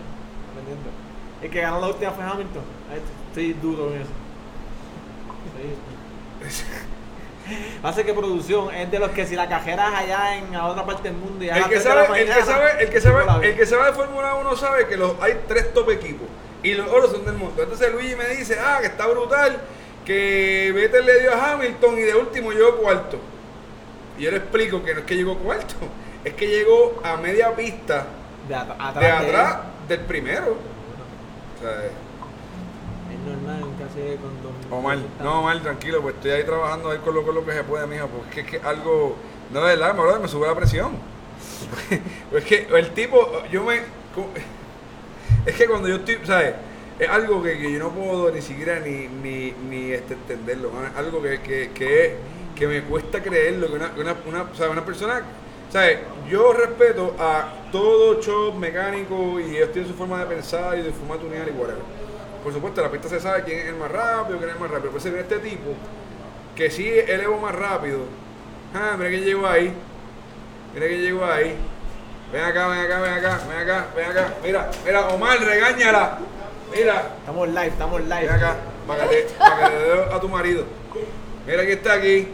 El 1.41 1.49
que 1.49 1.61
ganó 1.61 1.81
la 1.81 1.87
última 1.87 2.11
fue 2.11 2.23
Hamilton. 2.23 2.63
Ahí 2.91 3.01
estoy 3.29 3.53
duro 3.53 3.93
en 3.93 4.01
eso. 4.01 4.09
Sí. 6.49 6.63
Hace 7.83 8.03
que 8.05 8.13
producción 8.13 8.73
es 8.73 8.89
de 8.91 8.99
los 8.99 9.11
que 9.11 9.25
si 9.25 9.35
la 9.35 9.47
cajera 9.47 9.89
es 9.89 9.95
allá 9.99 10.37
en 10.37 10.55
a 10.55 10.67
otra 10.67 10.85
parte 10.85 11.03
del 11.09 11.17
mundo 11.17 11.43
y 11.43 11.49
El 11.49 11.65
que 11.69 11.79
sabe, 11.79 12.21
el 12.21 12.27
que 12.27 12.41
sabe, 12.43 12.83
el 12.83 12.89
que 12.89 12.99
no 12.99 13.19
la 13.19 13.25
sabe, 13.25 13.41
ve. 13.41 13.49
el 13.51 13.57
que 13.57 13.65
sabe 13.65 13.85
de 13.85 13.93
Fórmula 13.93 14.35
1 14.35 14.55
sabe 14.57 14.87
que 14.87 14.97
los, 14.97 15.13
hay 15.21 15.39
tres 15.47 15.73
top 15.73 15.89
equipos 15.91 16.27
y 16.63 16.73
los 16.73 16.87
otros 16.87 17.11
son 17.11 17.25
del 17.25 17.35
mundo. 17.35 17.61
Entonces 17.61 17.91
Luigi 17.93 18.15
me 18.15 18.27
dice, 18.29 18.57
ah, 18.59 18.77
que 18.81 18.87
está 18.87 19.05
brutal, 19.07 19.57
que 20.05 20.71
Vettel 20.75 21.05
le 21.05 21.21
dio 21.21 21.33
a 21.33 21.53
Hamilton 21.53 21.97
y 21.97 22.01
de 22.01 22.15
último 22.15 22.51
llegó 22.51 22.77
cuarto. 22.77 23.17
Y 24.17 24.23
yo 24.23 24.31
le 24.31 24.37
explico 24.37 24.83
que 24.83 24.93
no 24.93 24.99
es 25.01 25.05
que 25.05 25.15
llegó 25.15 25.37
cuarto, 25.37 25.75
es 26.27 26.33
que 26.33 26.47
llegó 26.47 26.99
a 27.03 27.17
media 27.17 27.55
pista 27.55 28.05
de, 28.47 28.55
at- 28.55 28.75
atrás 28.79 29.03
de 29.03 29.07
de 29.87 29.97
del 29.97 30.05
primero. 30.05 30.51
O 30.53 31.61
sea, 31.61 31.71
Es 33.09 33.19
normal, 33.19 33.63
casi 33.79 34.17
con 34.17 34.41
dos 34.43 34.53
Omar, 34.69 34.97
no 35.23 35.39
Omar, 35.39 35.61
tranquilo, 35.61 36.01
pues 36.01 36.15
estoy 36.15 36.31
ahí 36.31 36.43
trabajando 36.43 36.89
ahí 36.91 36.97
con 36.99 37.15
lo, 37.15 37.23
con 37.23 37.35
lo 37.35 37.45
que 37.45 37.53
se 37.53 37.63
puede, 37.63 37.87
mijo, 37.87 38.07
porque 38.07 38.41
es 38.41 38.47
que 38.47 38.59
algo, 38.67 39.15
no 39.51 39.61
de 39.61 39.75
verdad, 39.75 39.93
me, 39.95 40.19
me 40.19 40.27
sube 40.27 40.47
la 40.47 40.55
presión. 40.55 40.91
Es 42.33 42.43
que 42.43 42.67
el 42.75 42.91
tipo, 42.93 43.43
yo 43.49 43.63
me, 43.63 43.81
es 45.45 45.55
que 45.55 45.67
cuando 45.67 45.87
yo 45.87 45.95
estoy, 45.95 46.19
¿sabes? 46.25 46.53
Es 46.99 47.09
algo 47.09 47.41
que, 47.43 47.57
que 47.57 47.71
yo 47.71 47.79
no 47.79 47.89
puedo 47.91 48.31
ni 48.31 48.41
siquiera 48.41 48.79
ni, 48.79 49.07
ni, 49.07 49.51
ni 49.69 49.91
este, 49.91 50.15
entenderlo. 50.15 50.71
Es 50.91 50.97
algo 50.97 51.21
que, 51.21 51.41
que, 51.41 51.71
que, 51.73 52.15
que 52.55 52.67
me 52.67 52.81
cuesta 52.83 53.21
creerlo, 53.21 53.67
que 53.67 53.73
una, 53.75 53.93
que 53.93 54.01
una, 54.01 54.15
una, 54.27 54.41
o 54.43 54.55
sea, 54.55 54.69
una 54.69 54.83
persona, 54.83 55.21
¿sabes? 55.71 55.99
Yo 56.29 56.53
respeto 56.53 57.15
a 57.19 57.53
todo 57.71 58.21
shop 58.21 58.55
mecánico 58.55 59.39
y 59.39 59.57
ellos 59.57 59.71
tienen 59.71 59.89
su 59.91 59.97
forma 59.97 60.19
de 60.19 60.25
pensar 60.25 60.77
y 60.77 60.81
de 60.81 60.91
fumar, 60.91 61.17
tunear 61.19 61.47
y 61.47 61.51
whatever. 61.51 61.81
Por 62.43 62.53
supuesto, 62.53 62.81
la 62.81 62.89
pista 62.91 63.09
se 63.09 63.19
sabe 63.19 63.43
quién 63.43 63.59
es 63.59 63.65
el 63.67 63.75
más 63.75 63.91
rápido, 63.91 64.37
quién 64.37 64.49
es 64.49 64.55
el 64.55 64.61
más 64.61 64.71
rápido. 64.71 64.91
Pues 64.91 65.03
viene 65.03 65.19
este 65.19 65.39
tipo 65.39 65.73
que 66.55 66.69
sí 66.71 66.87
elevo 66.89 67.37
más 67.39 67.53
rápido. 67.55 67.99
Ah, 68.73 68.95
mira 68.97 69.09
que 69.09 69.21
llegó 69.21 69.47
ahí. 69.47 69.73
Mira 70.73 70.87
que 70.87 70.97
llegó 70.97 71.25
ahí. 71.25 71.55
Ven 72.31 72.43
acá, 72.43 72.67
ven 72.67 72.79
acá, 72.79 72.99
ven 72.99 73.13
acá, 73.13 73.39
ven 73.47 73.57
acá, 73.57 73.85
ven 73.95 74.05
acá. 74.05 74.33
Mira, 74.43 74.71
mira, 74.85 75.07
Omar, 75.09 75.39
regáñala. 75.39 76.19
Mira, 76.75 77.15
Estamos 77.19 77.47
live, 77.47 77.67
estamos 77.67 78.01
live. 78.01 78.21
ven 78.21 78.29
acá, 78.29 78.55
para 78.85 79.07
que 79.07 79.15
te, 79.15 79.33
para 79.39 79.69
que 79.69 79.75
le 79.77 79.83
dé 79.83 80.03
a 80.13 80.19
tu 80.19 80.27
marido. 80.29 80.65
Mira 81.45 81.65
que 81.65 81.73
está 81.73 81.93
aquí. 81.93 82.27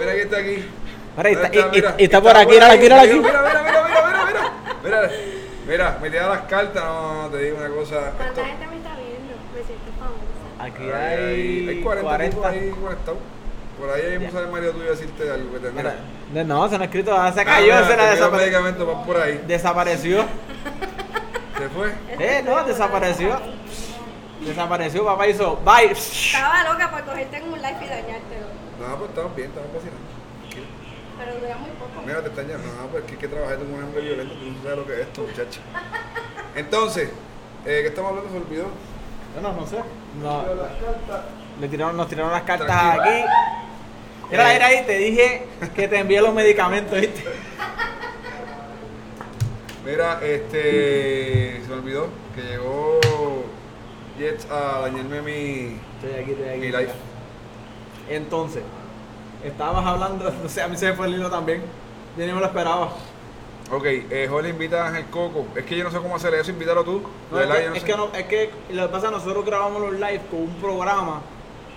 Mira 0.00 0.12
que 0.14 0.22
está 0.22 0.38
aquí. 0.38 0.64
Mira, 1.18 1.30
y 1.30 1.32
está- 1.34 1.48
¿Dónde 1.48 1.78
y- 1.78 1.80
y- 1.80 1.94
y 1.98 2.04
está 2.04 2.20
por 2.22 2.36
aquí. 2.36 2.52
Mira, 2.52 2.68
mira, 2.76 3.02
mira, 3.04 3.20
mira, 3.20 3.42
mira, 3.42 4.24
mira. 4.26 4.52
Mira, 4.82 5.10
mira, 5.66 5.98
me 6.00 6.10
tira 6.10 6.28
las 6.28 6.40
cartas. 6.42 6.82
No, 6.84 7.22
no, 7.24 7.28
te 7.28 7.38
digo 7.38 7.56
una 7.58 7.68
cosa. 7.68 7.96
Esto- 7.98 8.16
¿Cuánta 8.16 8.44
gente 8.46 8.66
me 8.68 8.76
está 8.76 8.90
viendo? 8.96 9.34
Me 9.54 9.62
siento 9.64 9.92
famosa. 9.98 10.64
Aquí 10.64 10.82
Hay, 10.84 11.24
hay, 11.24 11.68
hay 11.68 11.80
40, 11.82 12.08
40. 12.08 12.36
tipos 12.36 12.46
ahí 12.50 12.70
conectados. 12.70 13.18
Por 13.78 13.90
ahí 13.90 14.02
hay 14.06 14.16
un 14.16 14.50
Mario 14.52 14.72
tuyo 14.72 14.90
decirte 14.90 15.30
algo 15.30 15.52
que 15.52 15.58
te 15.60 15.70
Mira, 15.70 15.94
de- 16.32 16.44
no, 16.44 16.68
se 16.68 16.76
no 16.78 16.82
ha 16.82 16.86
escrito, 16.86 17.14
ah, 17.16 17.32
se 17.32 17.44
cayó, 17.44 17.74
Ah, 17.74 17.82
se 17.82 17.82
la 17.82 17.88
te 17.88 17.96
quedó 17.96 18.10
desapareció. 18.10 18.38
medicamento 18.38 18.86
van 18.86 19.04
por 19.06 19.16
ahí. 19.20 19.44
Desapareció. 19.46 20.24
Se 21.58 21.68
fue. 21.70 21.92
Eh, 22.18 22.42
no, 22.44 22.64
desapareció. 22.64 23.40
Desapareció, 24.40 25.04
papá 25.04 25.26
hizo, 25.26 25.56
bye. 25.64 25.90
Estaba 25.92 26.64
loca 26.72 26.90
por 26.90 27.04
cogerte 27.04 27.36
en 27.36 27.42
un 27.52 27.58
live 27.58 27.76
y 27.84 27.88
dañártelo. 27.88 28.46
No, 28.80 28.96
pues 28.96 29.10
estamos 29.10 29.36
bien, 29.36 29.48
estamos 29.48 29.70
cocinando. 29.72 30.17
Pero 31.18 31.38
dura 31.40 31.56
muy 31.56 31.70
poco. 31.70 32.02
Mira, 32.06 32.22
te 32.22 32.28
están 32.28 32.48
llamando. 32.48 32.74
No, 32.82 32.88
pues 32.88 33.04
que 33.04 33.12
hay 33.12 33.18
que 33.18 33.28
trabajar 33.28 33.58
con 33.58 33.72
un 33.72 33.82
hombre 33.82 34.00
violento. 34.02 34.34
Tú 34.34 34.50
no 34.50 34.62
sabes 34.62 34.78
lo 34.78 34.86
que 34.86 34.92
es 34.94 35.00
esto, 35.00 35.22
muchacha. 35.22 35.60
Entonces, 36.54 37.08
eh, 37.66 37.78
¿qué 37.82 37.88
estamos 37.88 38.10
hablando? 38.10 38.30
Se 38.30 38.36
olvidó. 38.38 38.66
No, 39.34 39.42
no, 39.52 39.60
no 39.60 39.66
sé. 39.66 39.76
No, 40.22 40.44
le 41.60 41.68
tiraron, 41.68 41.96
nos 41.96 42.08
tiraron 42.08 42.32
las 42.32 42.42
cartas 42.42 42.66
Tranquilo. 42.66 43.02
aquí. 43.02 43.22
Mira, 44.30 44.52
mira 44.52 44.66
ahí, 44.66 44.84
te 44.86 44.98
dije 44.98 45.46
que 45.74 45.88
te 45.88 45.98
envié 45.98 46.20
los 46.20 46.34
medicamentos, 46.34 47.00
¿viste? 47.00 47.24
Mira, 49.84 50.20
este. 50.22 51.62
Se 51.62 51.68
me 51.68 51.74
olvidó 51.74 52.08
que 52.34 52.42
llegó 52.42 53.00
Jets 54.18 54.46
a 54.50 54.80
dañarme 54.82 55.22
mi. 55.22 55.80
Estoy 56.02 56.20
aquí, 56.22 56.30
estoy 56.32 56.48
aquí. 56.48 56.58
Mi 56.60 56.66
live. 56.66 56.90
Entonces, 58.08 58.62
estabas 59.44 59.84
hablando, 59.86 60.30
no 60.42 60.48
sé, 60.48 60.62
a 60.62 60.68
mí 60.68 60.76
se 60.76 60.86
me 60.90 60.92
fue 60.94 61.06
el 61.06 61.14
hilo 61.14 61.30
también. 61.30 61.62
Yo 62.16 62.26
ni 62.26 62.32
me 62.32 62.40
lo 62.40 62.46
esperaba. 62.46 62.90
Ok, 63.70 63.84
eh, 63.84 64.26
Jorge 64.30 64.48
invita 64.48 64.84
a 64.84 64.88
Ángel 64.88 65.06
Coco. 65.06 65.46
Es 65.54 65.64
que 65.64 65.76
yo 65.76 65.84
no 65.84 65.90
sé 65.90 65.98
cómo 65.98 66.16
hacer 66.16 66.32
eso, 66.34 66.50
invítalo 66.50 66.84
tú. 66.84 67.02
No, 67.30 67.38
es, 67.38 67.46
que, 67.46 67.62
yo 67.62 67.68
no 67.68 67.74
es 67.76 67.82
que 67.84 67.96
no- 67.96 68.08
es 68.14 68.24
que 68.24 68.50
lo 68.70 68.86
que 68.86 68.88
pasa 68.92 69.06
es 69.06 69.12
que 69.12 69.18
nosotros 69.18 69.44
grabamos 69.44 69.82
los 69.82 69.92
live 69.92 70.22
con 70.30 70.40
un 70.40 70.54
programa 70.54 71.20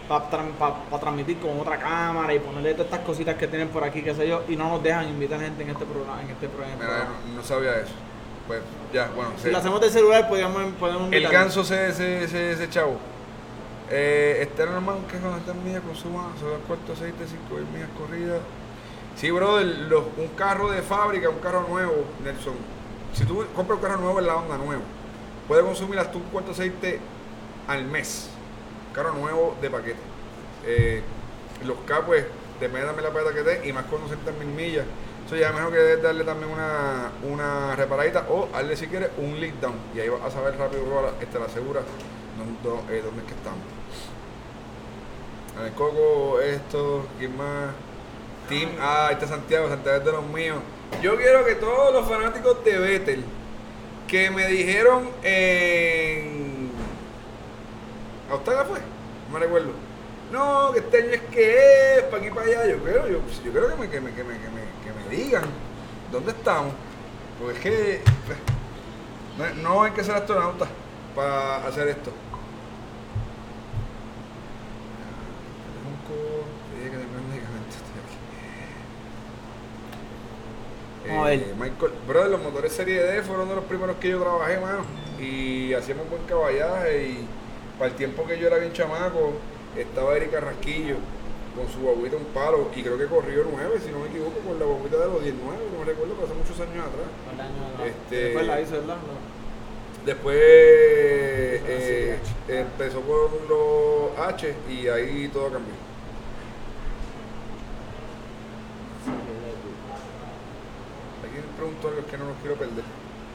para 0.07 0.99
transmitir 0.99 1.37
con 1.39 1.59
otra 1.59 1.77
cámara 1.77 2.33
y 2.33 2.39
ponerle 2.39 2.73
todas 2.73 2.87
estas 2.87 3.01
cositas 3.05 3.35
que 3.35 3.47
tienen 3.47 3.69
por 3.69 3.83
aquí, 3.83 4.01
qué 4.01 4.13
sé 4.15 4.27
yo, 4.27 4.43
y 4.47 4.55
no 4.55 4.69
nos 4.69 4.83
dejan 4.83 5.07
invitar 5.07 5.39
gente 5.39 5.63
en 5.63 5.69
este 5.69 5.85
programa. 5.85 6.21
En 6.21 6.29
este 6.29 6.47
programa. 6.49 6.75
Mira, 6.77 7.07
no, 7.35 7.43
sabía 7.43 7.75
eso. 7.77 7.93
Pues 8.47 8.61
ya, 8.93 9.09
bueno. 9.15 9.31
Si 9.37 9.43
sí. 9.43 9.51
lo 9.51 9.57
hacemos 9.57 9.79
de 9.81 9.89
celular, 9.89 10.27
podríamos, 10.27 10.63
podemos 10.79 11.07
El 11.07 11.13
invitar. 11.21 11.31
ganso 11.31 11.63
se, 11.63 11.93
se, 11.93 12.27
se, 12.27 12.51
ese 12.53 12.69
chavo. 12.69 12.95
Eh, 13.93 14.37
este 14.43 14.65
normal 14.65 14.99
que 15.09 15.17
está 15.17 15.51
en 15.51 15.63
millas 15.65 15.81
consuma 15.81 16.31
sobre 16.39 16.55
el 16.55 16.61
cuarto 16.61 16.93
aceite, 16.93 17.25
5 17.27 17.55
mil 17.55 17.65
millas 17.73 17.89
corridas. 17.97 18.39
Sí, 19.17 19.29
brother, 19.31 19.67
un 20.17 20.29
carro 20.37 20.71
de 20.71 20.81
fábrica, 20.81 21.29
un 21.29 21.39
carro 21.39 21.67
nuevo, 21.67 22.05
Nelson. 22.23 22.53
Si 23.13 23.25
tú 23.25 23.43
compras 23.53 23.79
un 23.79 23.83
carro 23.83 23.99
nuevo 23.99 24.19
en 24.19 24.27
la 24.27 24.37
onda 24.37 24.57
nuevo, 24.57 24.81
puede 25.45 25.63
consumir 25.63 25.99
hasta 25.99 26.17
un 26.17 26.23
cuarto 26.23 26.51
aceite 26.51 26.99
al 27.67 27.83
mes. 27.83 28.29
Carro 28.93 29.11
nuevo 29.13 29.57
de 29.61 29.69
paquete. 29.69 29.99
Eh, 30.65 31.01
los 31.65 31.77
K, 31.85 32.05
pues, 32.05 32.25
depende 32.61 32.87
también 32.87 33.03
la 33.03 33.13
paqueta 33.13 33.33
que 33.33 33.43
te 33.43 33.67
y 33.67 33.73
más 33.73 33.85
cuando 33.85 34.07
son 34.07 34.19
mil 34.39 34.47
millas. 34.47 34.85
Eso 35.25 35.35
ya 35.35 35.49
es 35.49 35.53
mejor 35.55 35.73
que 35.73 35.97
darle 35.97 36.23
también 36.23 36.49
una, 36.49 37.11
una 37.29 37.75
reparadita 37.75 38.25
o 38.29 38.47
hazle 38.53 38.77
si 38.77 38.87
quieres 38.87 39.09
un 39.17 39.37
lead 39.39 39.55
down. 39.55 39.75
Y 39.93 39.99
ahí 39.99 40.07
vas 40.07 40.21
a 40.21 40.31
saber 40.31 40.57
rápido, 40.57 40.85
bro, 40.85 41.11
este, 41.19 41.37
la 41.37 41.49
segura 41.49 41.81
dónde, 42.63 42.95
eh, 42.95 42.99
es 42.99 43.23
que 43.23 43.33
estamos. 43.33 43.80
A 45.57 45.63
ver, 45.63 45.73
Coco, 45.73 46.39
esto, 46.41 47.05
¿quién 47.19 47.35
más? 47.37 47.71
Team, 48.47 48.69
ah, 48.79 49.09
este 49.11 49.25
es 49.25 49.31
Santiago, 49.31 49.69
Santiago 49.69 49.97
es 49.99 50.05
de 50.05 50.11
los 50.11 50.25
míos. 50.25 50.59
Yo 51.01 51.15
quiero 51.15 51.45
que 51.45 51.55
todos 51.55 51.93
los 51.93 52.07
fanáticos 52.07 52.63
de 52.63 52.77
Vettel 52.77 53.23
que 54.07 54.29
me 54.29 54.45
dijeron 54.47 55.09
en. 55.23 56.69
¿A 58.29 58.35
usted 58.35 58.53
fue? 58.67 58.79
No 58.79 59.33
me 59.33 59.39
recuerdo. 59.39 59.71
No, 60.31 60.71
que 60.73 60.79
este 60.79 60.97
año 60.97 61.11
es 61.11 61.21
que 61.23 61.97
es, 61.97 62.03
para 62.03 62.21
aquí 62.21 62.29
para 62.29 62.47
allá. 62.47 62.67
Yo 62.67 62.83
creo, 62.83 63.07
yo, 63.07 63.19
yo 63.43 63.51
creo 63.51 63.69
que 63.69 63.75
me, 63.75 63.89
que, 63.89 64.01
me, 64.01 64.13
que, 64.13 64.23
me, 64.23 64.33
que, 64.37 64.49
me, 64.49 64.61
que 64.83 65.09
me 65.09 65.15
digan 65.15 65.43
dónde 66.11 66.31
estamos. 66.31 66.73
Porque 67.39 67.57
es 67.57 67.59
que 67.63 68.01
pues, 68.25 68.37
no, 69.37 69.63
no 69.63 69.83
hay 69.83 69.91
que 69.91 70.03
ser 70.03 70.15
astronauta 70.15 70.67
para 71.15 71.65
hacer 71.67 71.87
esto. 71.87 72.11
Junco, 75.83 76.45
te 76.69 76.77
dije 76.77 76.91
que 76.91 76.97
tengo 76.97 77.17
el 77.17 77.27
medicamento, 77.29 77.75
a 81.19 81.23
ver. 81.25 81.39
Eh, 81.39 81.53
Michael, 81.59 81.91
brother, 82.07 82.29
los 82.31 82.41
motores 82.41 82.71
Serie 82.73 83.01
D 83.01 83.21
fueron 83.23 83.49
de 83.49 83.55
los 83.55 83.63
primeros 83.65 83.95
que 83.97 84.09
yo 84.09 84.19
trabajé, 84.21 84.59
mano. 84.59 84.83
Y 85.19 85.73
hacíamos 85.73 86.09
buen 86.09 86.23
caballaje. 86.23 87.07
Y 87.09 87.27
para 87.77 87.91
el 87.91 87.97
tiempo 87.97 88.25
que 88.25 88.37
yo 88.39 88.47
era 88.47 88.57
bien 88.57 88.73
chamaco, 88.73 89.33
estaba 89.77 90.15
Erika 90.15 90.39
Rasquillo 90.39 90.95
con 91.55 91.67
su 91.69 91.79
guaguita 91.81 92.17
un 92.17 92.25
palo. 92.25 92.69
Y 92.75 92.81
creo 92.81 92.97
que 92.97 93.05
corrió 93.05 93.45
9, 93.51 93.79
si 93.85 93.91
no 93.91 93.99
me 93.99 94.07
equivoco, 94.07 94.39
con 94.39 94.57
la 94.59 94.65
guaguita 94.65 94.97
de 94.97 95.05
los 95.05 95.23
19, 95.23 95.57
no 95.73 95.79
me 95.79 95.85
recuerdo, 95.85 96.13
pero 96.15 96.27
hace 96.27 96.35
muchos 96.35 96.59
años 96.59 96.85
atrás. 96.85 97.87
Este- 97.87 98.15
Después 98.15 98.47
la 98.47 98.61
hizo, 98.61 98.71
¿verdad? 98.71 98.95
No. 98.97 99.41
Después 100.05 100.35
eh, 100.35 102.17
empezó 102.47 103.01
con 103.01 103.29
los 103.47 104.17
H 104.17 104.51
y 104.67 104.87
ahí 104.87 105.29
todo 105.31 105.51
cambió. 105.51 105.75
Alguien 111.23 111.43
preguntó 111.57 111.87
algo 111.89 112.00
que 112.11 112.17
no 112.17 112.25
nos 112.25 112.37
quiero 112.41 112.55
perder. 112.55 112.83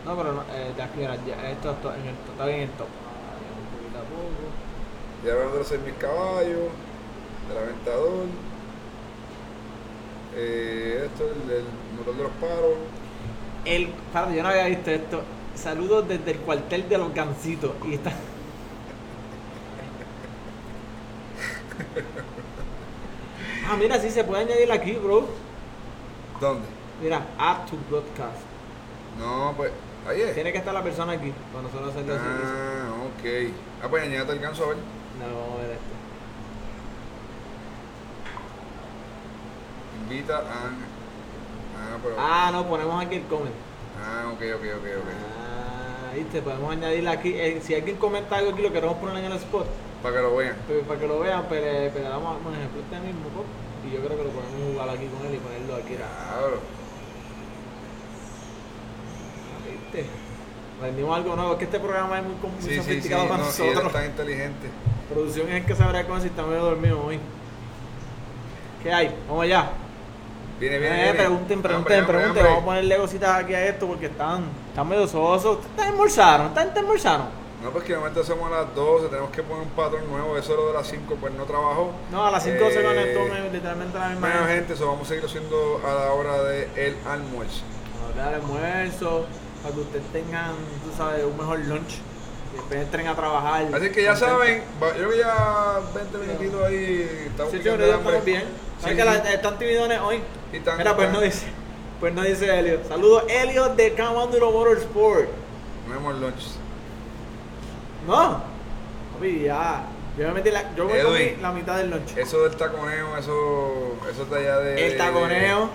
No, 0.04 0.16
pero 0.16 0.32
no, 0.34 0.42
eh, 0.52 0.72
mira, 0.96 1.16
ya, 1.26 1.50
esto 1.50 1.70
en 1.94 2.02
el, 2.02 2.14
está 2.14 2.44
bien 2.44 2.58
en 2.58 2.62
el 2.64 2.70
top. 2.76 2.86
Un 2.86 3.66
poquito 3.78 3.98
a 3.98 4.02
poco. 4.02 4.52
Ya 5.24 5.32
hablamos 5.32 5.52
de 5.54 5.58
los 5.58 5.72
6.000 5.72 5.96
caballos, 5.96 6.70
del 7.48 7.58
aventador, 7.58 8.26
eh, 10.36 11.06
esto, 11.06 11.24
el, 11.24 11.50
el 11.50 11.64
motor 11.96 12.14
de 12.14 12.22
los 12.22 12.32
paros. 12.32 12.74
El, 13.64 13.84
espérate, 13.84 14.36
yo 14.36 14.42
no 14.42 14.48
había 14.50 14.66
visto 14.66 14.90
esto. 14.90 15.22
Saludos 15.54 16.06
desde 16.06 16.32
el 16.32 16.38
cuartel 16.38 16.86
de 16.88 16.98
los 16.98 17.14
gancitos. 17.14 17.72
Y 17.86 17.94
está. 17.94 18.12
ah, 23.66 23.76
mira, 23.78 23.98
sí 23.98 24.10
se 24.10 24.22
puede 24.22 24.42
añadir 24.42 24.70
aquí, 24.70 24.92
bro. 24.92 25.26
¿Dónde? 26.38 26.66
Mira, 27.02 27.26
add 27.38 27.66
to 27.66 27.76
broadcast. 27.88 28.55
No, 29.18 29.54
pues, 29.56 29.70
ahí 30.08 30.20
es. 30.20 30.34
Tiene 30.34 30.52
que 30.52 30.58
estar 30.58 30.74
la 30.74 30.82
persona 30.82 31.12
aquí 31.12 31.32
para 31.52 31.62
nosotros. 31.62 31.94
Ah, 31.96 32.90
ok. 33.06 33.52
Ah, 33.82 33.88
pues 33.88 34.02
añádate 34.04 34.32
el 34.32 34.38
ganso 34.40 34.64
a 34.64 34.68
ver. 34.68 34.76
No, 34.76 35.40
vamos 35.40 35.58
a 35.58 35.62
ver 35.62 35.70
esto. 35.72 35.84
Invita 40.02 40.38
a. 40.38 40.42
Ah, 41.78 41.98
pero. 42.02 42.14
Ah, 42.18 42.50
no, 42.52 42.66
ponemos 42.66 43.04
aquí 43.04 43.16
el 43.16 43.22
comment. 43.24 43.54
Ah, 43.98 44.28
ok, 44.32 44.40
ok, 44.56 44.64
ok, 44.78 44.86
ok. 45.00 45.08
Ah, 45.40 46.14
viste, 46.14 46.42
podemos 46.42 46.72
añadirle 46.72 47.10
aquí. 47.10 47.32
eh, 47.34 47.60
si 47.62 47.74
alguien 47.74 47.96
comenta 47.96 48.36
algo 48.36 48.52
aquí, 48.52 48.62
lo 48.62 48.72
queremos 48.72 48.96
poner 48.98 49.24
en 49.24 49.32
el 49.32 49.38
spot. 49.38 49.66
Para 50.02 50.16
que 50.16 50.22
lo 50.22 50.36
vean. 50.36 50.56
Pero 50.68 50.82
para 50.82 51.00
que 51.00 51.06
lo 51.08 51.20
vean, 51.20 51.46
pero, 51.48 51.90
pero 51.92 52.08
damos 52.08 52.36
un 52.44 52.54
ejemplo 52.54 52.82
este 52.82 53.00
mismo, 53.00 53.28
pop, 53.30 53.46
y 53.88 53.94
yo 53.94 54.04
creo 54.04 54.18
que 54.18 54.24
lo 54.24 54.30
podemos 54.30 54.72
jugar 54.72 54.90
aquí 54.90 55.06
con 55.06 55.26
él 55.26 55.34
y 55.34 55.38
ponerlo 55.38 55.74
aquí. 55.76 55.94
Claro. 55.96 56.60
¿Viste? 59.92 60.06
Aprendimos 60.78 61.16
algo 61.16 61.36
nuevo, 61.36 61.52
es 61.52 61.58
que 61.58 61.64
este 61.64 61.80
programa 61.80 62.18
es 62.18 62.24
muy, 62.24 62.34
muy 62.34 62.50
Sí, 62.60 62.68
sí, 62.68 62.70
sí. 62.70 62.76
sofisticado 62.78 63.24
para 63.28 63.38
No, 63.38 63.44
y 63.44 63.46
nosotros. 63.46 63.86
es 63.86 63.92
tan 63.92 64.04
inteligente. 64.06 64.68
Producción 65.12 65.48
es 65.48 65.54
el 65.54 65.64
que 65.64 65.74
sabrá 65.74 66.06
con 66.06 66.20
si 66.20 66.26
está 66.28 66.42
medio 66.42 66.64
dormido 66.64 67.02
hoy. 67.04 67.18
¿Qué 68.82 68.92
hay? 68.92 69.16
Vamos 69.28 69.44
allá. 69.44 69.70
Viene, 70.60 70.78
viene, 70.78 70.96
Eh, 71.00 71.02
viene. 71.04 71.18
pregunten, 71.18 71.62
pregunten, 71.62 72.06
pregunten. 72.06 72.44
Vamos 72.44 72.62
a 72.62 72.64
ponerle 72.64 72.96
cositas 72.96 73.30
aquí 73.42 73.54
a 73.54 73.66
esto 73.66 73.86
porque 73.86 74.06
están, 74.06 74.44
están 74.68 74.88
medio 74.88 75.06
sosos. 75.06 75.58
¿Ustedes 75.58 75.88
almorzaron? 75.90 76.46
¿Ustedes 76.48 76.76
almorzaron? 76.76 77.26
No, 77.62 77.70
pues 77.70 77.84
que 77.84 77.92
de 77.94 77.98
momento 77.98 78.20
hacemos 78.20 78.52
a 78.52 78.62
las 78.62 78.74
12, 78.74 79.08
tenemos 79.08 79.30
que 79.30 79.42
poner 79.42 79.62
un 79.62 79.70
patrón 79.70 80.06
nuevo. 80.10 80.36
Eso 80.36 80.54
lo 80.56 80.68
de 80.68 80.74
las 80.74 80.86
5, 80.86 81.16
pues 81.20 81.32
no 81.34 81.44
trabajó. 81.44 81.90
No, 82.12 82.26
a 82.26 82.30
las 82.30 82.42
5 82.44 82.68
se 82.70 82.80
Eh, 82.80 82.84
conectó 82.84 83.20
me- 83.34 83.50
literalmente 83.50 83.98
la 83.98 84.08
misma. 84.10 84.28
Bueno, 84.28 84.46
gente. 84.46 84.72
eso 84.74 84.86
vamos 84.86 85.06
a 85.06 85.08
seguir 85.08 85.24
haciendo 85.24 85.80
a 85.84 85.94
la 85.94 86.12
hora 86.12 86.42
del 86.44 86.68
el 86.76 86.96
almuerzo. 87.08 87.62
A 88.14 88.18
dar 88.18 88.34
almuerzo, 88.34 89.26
para 89.66 89.74
que 89.74 89.80
ustedes 89.80 90.04
tengan, 90.12 90.52
tú 90.84 90.96
sabes, 90.96 91.24
un 91.24 91.36
mejor 91.36 91.58
lunch. 91.60 91.98
Y 92.52 92.56
después 92.56 92.80
entren 92.80 93.06
a 93.08 93.14
trabajar. 93.14 93.66
Así 93.74 93.90
que 93.90 94.02
ya 94.04 94.16
saben, 94.16 94.62
yo 94.98 95.10
que 95.10 95.18
ya 95.18 95.80
20 95.94 96.18
minutitos 96.18 96.64
ahí 96.64 97.26
estamos 97.26 97.52
Sí, 97.52 97.58
estamos 97.58 98.24
bien. 98.24 98.42
Sí, 98.42 98.82
¿Sabes 98.82 98.96
que 98.96 99.04
la- 99.04 99.32
están 99.32 99.58
timidones 99.58 100.00
hoy? 100.00 100.20
Y 100.52 100.60
tan- 100.60 100.78
Mira, 100.78 100.94
pues 100.96 101.10
no 101.12 101.20
dice. 101.20 101.46
Pues 102.00 102.14
no 102.14 102.22
dice 102.22 102.58
Helio. 102.58 102.80
Saludos, 102.88 103.24
Helio 103.28 103.70
de 103.74 103.92
Camanduro 103.94 104.52
Motorsport. 104.52 105.28
No 105.88 105.94
hemos 105.96 106.14
lunch. 106.20 106.44
No. 108.06 108.42
Papi, 109.14 109.42
ya. 109.44 109.84
Yo 110.18 110.28
me 110.28 110.34
metí 110.34 110.50
la, 110.50 110.74
yo 110.74 110.84
me 110.86 110.98
Edwin. 110.98 111.04
comí 111.30 111.42
la 111.42 111.52
mitad 111.52 111.76
del 111.78 111.90
lunch. 111.90 112.16
Eso 112.16 112.42
del 112.44 112.56
taconeo, 112.56 113.16
eso, 113.18 113.96
eso 114.10 114.22
está 114.22 114.36
allá 114.36 114.58
de. 114.60 114.86
El 114.86 114.96
taconeo. 114.96 115.68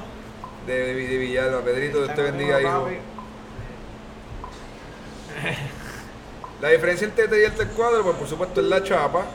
De, 0.65 0.73
de, 0.73 0.93
de 1.07 1.17
Villalba. 1.17 1.61
Pedrito, 1.61 2.03
Dios 2.03 2.15
te 2.15 2.21
bendiga, 2.23 2.61
hijo. 2.61 2.83
papi. 2.83 2.97
La 6.61 6.69
diferencia 6.69 7.07
entre 7.07 7.27
T 7.27 7.41
y 7.41 7.43
el 7.43 7.55
T4, 7.55 8.03
pues 8.03 8.15
por 8.17 8.27
supuesto 8.27 8.61
es 8.61 8.67
la 8.67 8.83
chapa. 8.83 9.25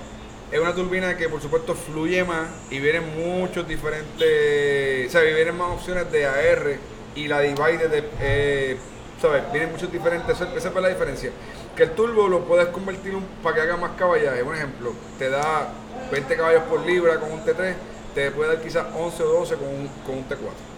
Es 0.52 0.60
una 0.60 0.72
turbina 0.72 1.16
que 1.16 1.28
por 1.28 1.42
supuesto 1.42 1.74
fluye 1.74 2.22
más 2.22 2.46
y 2.70 2.78
vienen 2.78 3.02
muchos 3.16 3.66
diferentes, 3.66 5.08
o 5.08 5.10
sea, 5.10 5.22
vienen 5.22 5.58
más 5.58 5.72
opciones 5.72 6.10
de 6.12 6.24
AR 6.24 6.76
y 7.16 7.26
la 7.26 7.40
divide 7.40 7.88
de, 7.88 8.08
eh, 8.20 8.76
¿sabes? 9.20 9.42
Vienen 9.50 9.72
muchos 9.72 9.90
diferentes, 9.90 10.40
esa 10.40 10.68
es 10.68 10.74
la 10.74 10.88
diferencia. 10.88 11.32
Que 11.74 11.82
el 11.82 11.90
turbo 11.90 12.28
lo 12.28 12.44
puedes 12.44 12.68
convertir 12.68 13.14
para 13.42 13.56
que 13.56 13.62
haga 13.62 13.76
más 13.76 13.90
caballaje. 13.98 14.40
Un 14.44 14.54
ejemplo, 14.54 14.92
te 15.18 15.30
da 15.30 15.72
20 16.12 16.36
caballos 16.36 16.62
por 16.64 16.86
libra 16.86 17.18
con 17.18 17.32
un 17.32 17.44
T3, 17.44 17.74
te 18.14 18.30
puede 18.30 18.54
dar 18.54 18.62
quizás 18.62 18.86
11 18.94 19.22
o 19.24 19.26
12 19.40 19.56
con 19.56 19.66
un, 19.66 19.88
con 20.06 20.18
un 20.18 20.28
T4. 20.28 20.75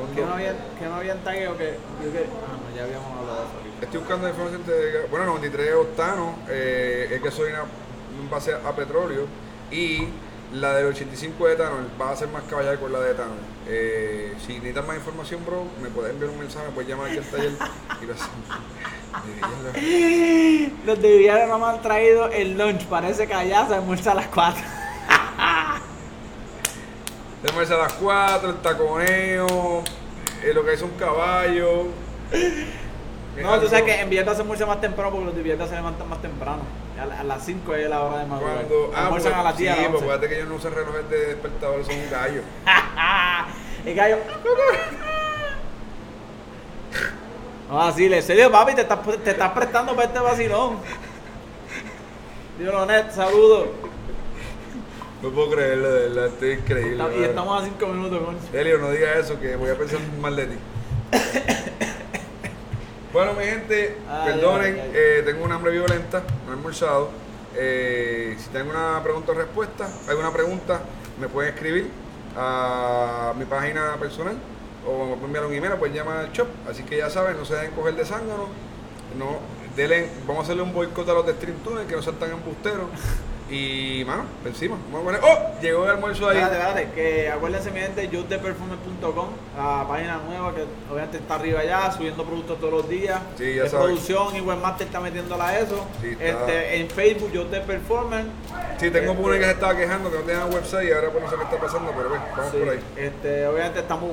Con 0.00 0.14
¿Qué 0.14 0.20
dos- 0.20 0.28
no 0.28 0.34
había, 0.36 0.52
qué 0.78 0.84
no 0.86 0.94
había 0.94 1.12
en 1.12 1.24
tagueo 1.24 1.56
que, 1.58 1.76
yo 2.04 2.12
que. 2.12 2.18
Ah, 2.18 2.56
no, 2.70 2.76
ya 2.76 2.84
habíamos 2.84 3.18
hablado 3.18 3.36
de 3.38 3.42
eso. 3.44 3.82
Estoy 3.82 4.00
buscando 4.00 4.28
información 4.28 4.66
de. 4.66 5.06
Bueno, 5.10 5.26
93 5.26 5.74
octano, 5.74 6.34
eh, 6.48 7.08
es 7.12 7.22
gasolina 7.22 7.64
en 8.20 8.30
base 8.30 8.52
a 8.54 8.72
petróleo. 8.76 9.26
Y 9.70 10.08
la 10.52 10.74
del 10.74 10.86
85 10.86 11.46
de 11.46 11.52
etanol 11.54 11.86
va 12.00 12.10
a 12.10 12.16
ser 12.16 12.28
más 12.28 12.42
caballada 12.50 12.76
con 12.78 12.92
la 12.92 13.00
de 13.00 13.12
etanol. 13.12 13.38
Eh, 13.68 14.34
si 14.44 14.54
necesitas 14.54 14.86
más 14.86 14.96
información, 14.96 15.44
bro, 15.46 15.64
me 15.82 15.88
puedes 15.90 16.12
enviar 16.12 16.30
un 16.30 16.38
mensaje, 16.40 16.66
me 16.66 16.72
puedes 16.72 16.90
llamar 16.90 17.06
aquí 17.08 17.18
al 17.18 17.24
taller 17.24 17.52
y 18.02 18.06
lo 18.06 18.14
hacemos. 18.14 18.46
Los 20.86 21.02
de 21.02 21.16
Villar 21.18 21.48
no 21.48 21.58
me 21.58 21.66
han 21.66 21.82
traído 21.82 22.26
el 22.28 22.56
lunch. 22.58 22.86
Parece 22.86 23.26
que 23.26 23.34
allá 23.34 23.66
se 23.68 23.74
almuerza 23.74 24.12
a 24.12 24.14
las 24.14 24.26
4. 24.28 24.62
Tenemos 27.42 27.70
a 27.70 27.76
las 27.76 27.92
4, 27.94 28.50
el 28.50 28.56
taconeo, 28.56 29.82
eh, 30.42 30.52
lo 30.54 30.64
que 30.64 30.74
es 30.74 30.82
un 30.82 30.90
caballo. 30.90 31.86
No, 33.40 33.58
tú 33.60 33.68
sabes 33.68 33.84
que 33.84 34.00
en 34.00 34.10
Villalba 34.10 34.34
se 34.34 34.42
almuerza 34.42 34.66
más 34.66 34.80
temprano 34.80 35.10
porque 35.10 35.24
los 35.26 35.34
de 35.34 35.66
se 35.66 35.74
levantan 35.74 36.08
más 36.08 36.20
temprano. 36.20 36.62
A, 37.00 37.06
la- 37.06 37.20
a 37.20 37.24
las 37.24 37.42
5 37.46 37.74
es 37.74 37.88
la 37.88 38.02
hora 38.02 38.18
de 38.18 38.26
madrugar. 38.26 38.56
Cuando, 38.56 38.92
ah, 38.94 39.06
pues, 39.08 39.24
a 39.24 39.42
las 39.42 39.56
10. 39.56 39.72
sí, 39.74 39.78
pues 39.84 39.88
11. 39.94 40.04
acuérdate 40.04 40.28
que 40.28 40.36
ellos 40.36 40.48
no 40.48 40.54
usan 40.56 40.74
relojes 40.74 41.08
de 41.08 41.26
despertador, 41.28 41.84
son 41.84 41.94
un 41.94 42.10
gallo. 42.10 42.42
El 43.86 43.94
gallo. 43.94 44.18
No, 47.70 47.80
así, 47.82 48.08
le 48.08 48.20
serio, 48.20 48.50
papi, 48.50 48.74
te 48.74 48.82
estás, 48.82 48.98
te 49.24 49.30
estás 49.30 49.52
prestando 49.52 49.94
para 49.94 50.08
este 50.08 50.18
vacilón. 50.18 50.76
Dios 52.58 52.86
net, 52.86 53.10
saludos. 53.12 53.68
No 55.22 55.30
puedo 55.30 55.50
creerlo, 55.50 55.92
de 55.92 56.08
verdad, 56.08 56.26
estoy 56.26 56.52
increíble. 56.52 57.04
Y 57.18 57.22
estamos 57.24 57.62
a 57.62 57.64
5 57.64 57.86
minutos, 57.88 58.24
concho. 58.24 58.40
Elio, 58.58 58.78
no 58.78 58.90
digas 58.90 59.18
eso, 59.18 59.38
que 59.38 59.54
voy 59.56 59.68
a 59.70 59.76
pensar 59.76 59.98
mal 60.20 60.34
de 60.34 60.46
ti. 60.46 60.54
bueno, 63.12 63.34
mi 63.34 63.44
gente, 63.44 63.96
Ay, 64.08 64.32
perdonen, 64.32 64.74
ay, 64.74 64.80
ay. 64.80 64.90
eh, 64.94 65.22
tengo 65.24 65.44
un 65.44 65.52
hambre 65.52 65.72
violenta, 65.72 66.22
no 66.46 66.52
he 66.52 66.56
almorzado. 66.56 67.10
Eh, 67.54 68.36
si 68.38 68.48
tengo 68.48 68.70
una 68.70 69.02
pregunta 69.02 69.32
o 69.32 69.34
respuesta, 69.34 69.88
alguna 70.08 70.32
pregunta, 70.32 70.80
me 71.20 71.28
pueden 71.28 71.52
escribir 71.52 71.90
a 72.36 73.34
mi 73.36 73.44
página 73.44 73.96
personal 73.98 74.36
o 74.86 75.04
me 75.04 75.12
pueden 75.16 75.24
enviar 75.26 75.46
un 75.46 75.52
email 75.52 75.72
pueden 75.78 75.96
llamar 75.96 76.16
al 76.18 76.32
shop. 76.32 76.46
Así 76.68 76.82
que 76.84 76.96
ya 76.96 77.10
saben, 77.10 77.36
no 77.36 77.44
se 77.44 77.54
dejen 77.56 77.72
coger 77.72 77.94
de 77.94 78.04
zángano. 78.06 78.48
No, 79.18 79.38
vamos 80.26 80.40
a 80.40 80.44
hacerle 80.44 80.62
un 80.62 80.72
boicot 80.72 81.08
a 81.08 81.12
los 81.12 81.26
de 81.26 81.32
Stream 81.34 81.56
Tunnel, 81.58 81.86
que 81.86 81.96
no 81.96 82.02
sean 82.02 82.16
tan 82.16 82.30
embusteros. 82.30 82.86
Y, 83.50 84.04
mano, 84.06 84.24
encima. 84.44 84.76
Vamos 84.92 85.00
a 85.14 85.18
poner. 85.18 85.20
¡Oh! 85.24 85.60
Llegó 85.60 85.84
el 85.84 85.90
almuerzo 85.90 86.28
ahí. 86.28 86.38
Espérate, 86.38 86.56
espérate, 86.82 86.92
que 86.94 87.28
acuérdense 87.30 87.70
mi 87.72 87.80
gente, 87.80 88.08
youthdeperfume.com, 88.08 89.26
la 89.56 89.84
página 89.88 90.18
nueva 90.18 90.54
que 90.54 90.64
obviamente 90.90 91.16
está 91.18 91.34
arriba 91.34 91.64
ya, 91.64 91.90
subiendo 91.90 92.24
productos 92.24 92.60
todos 92.60 92.72
los 92.72 92.88
días. 92.88 93.18
Sí, 93.36 93.56
ya 93.56 93.64
de 93.64 93.68
saben. 93.68 93.86
producción 93.86 94.36
y 94.36 94.40
Webmaster 94.40 94.86
está 94.86 95.00
metiéndola 95.00 95.48
a 95.48 95.58
eso. 95.58 95.84
Sí, 96.00 96.10
está. 96.10 96.24
este, 96.46 96.76
en 96.80 96.90
Facebook, 96.90 97.32
Youth 97.32 97.50
de 97.50 97.60
Performance. 97.60 98.28
Sí, 98.78 98.90
tengo 98.90 99.12
Este, 99.12 99.24
una 99.24 99.38
que 99.38 99.44
se 99.44 99.50
estaba 99.50 99.76
quejando 99.76 100.10
que 100.10 100.16
no 100.18 100.22
tenía 100.22 100.44
website 100.46 100.88
y 100.88 100.92
ahora 100.92 101.10
pues 101.10 101.24
no 101.24 101.30
sé 101.30 101.36
qué 101.36 101.42
está 101.42 101.56
pasando, 101.58 101.92
pero 101.96 102.08
bueno, 102.08 102.24
vamos 102.36 102.52
Sí, 102.52 102.58
por 102.58 102.68
ahí. 102.68 102.80
Este, 102.96 103.46
obviamente 103.48 103.80
estamos. 103.80 104.10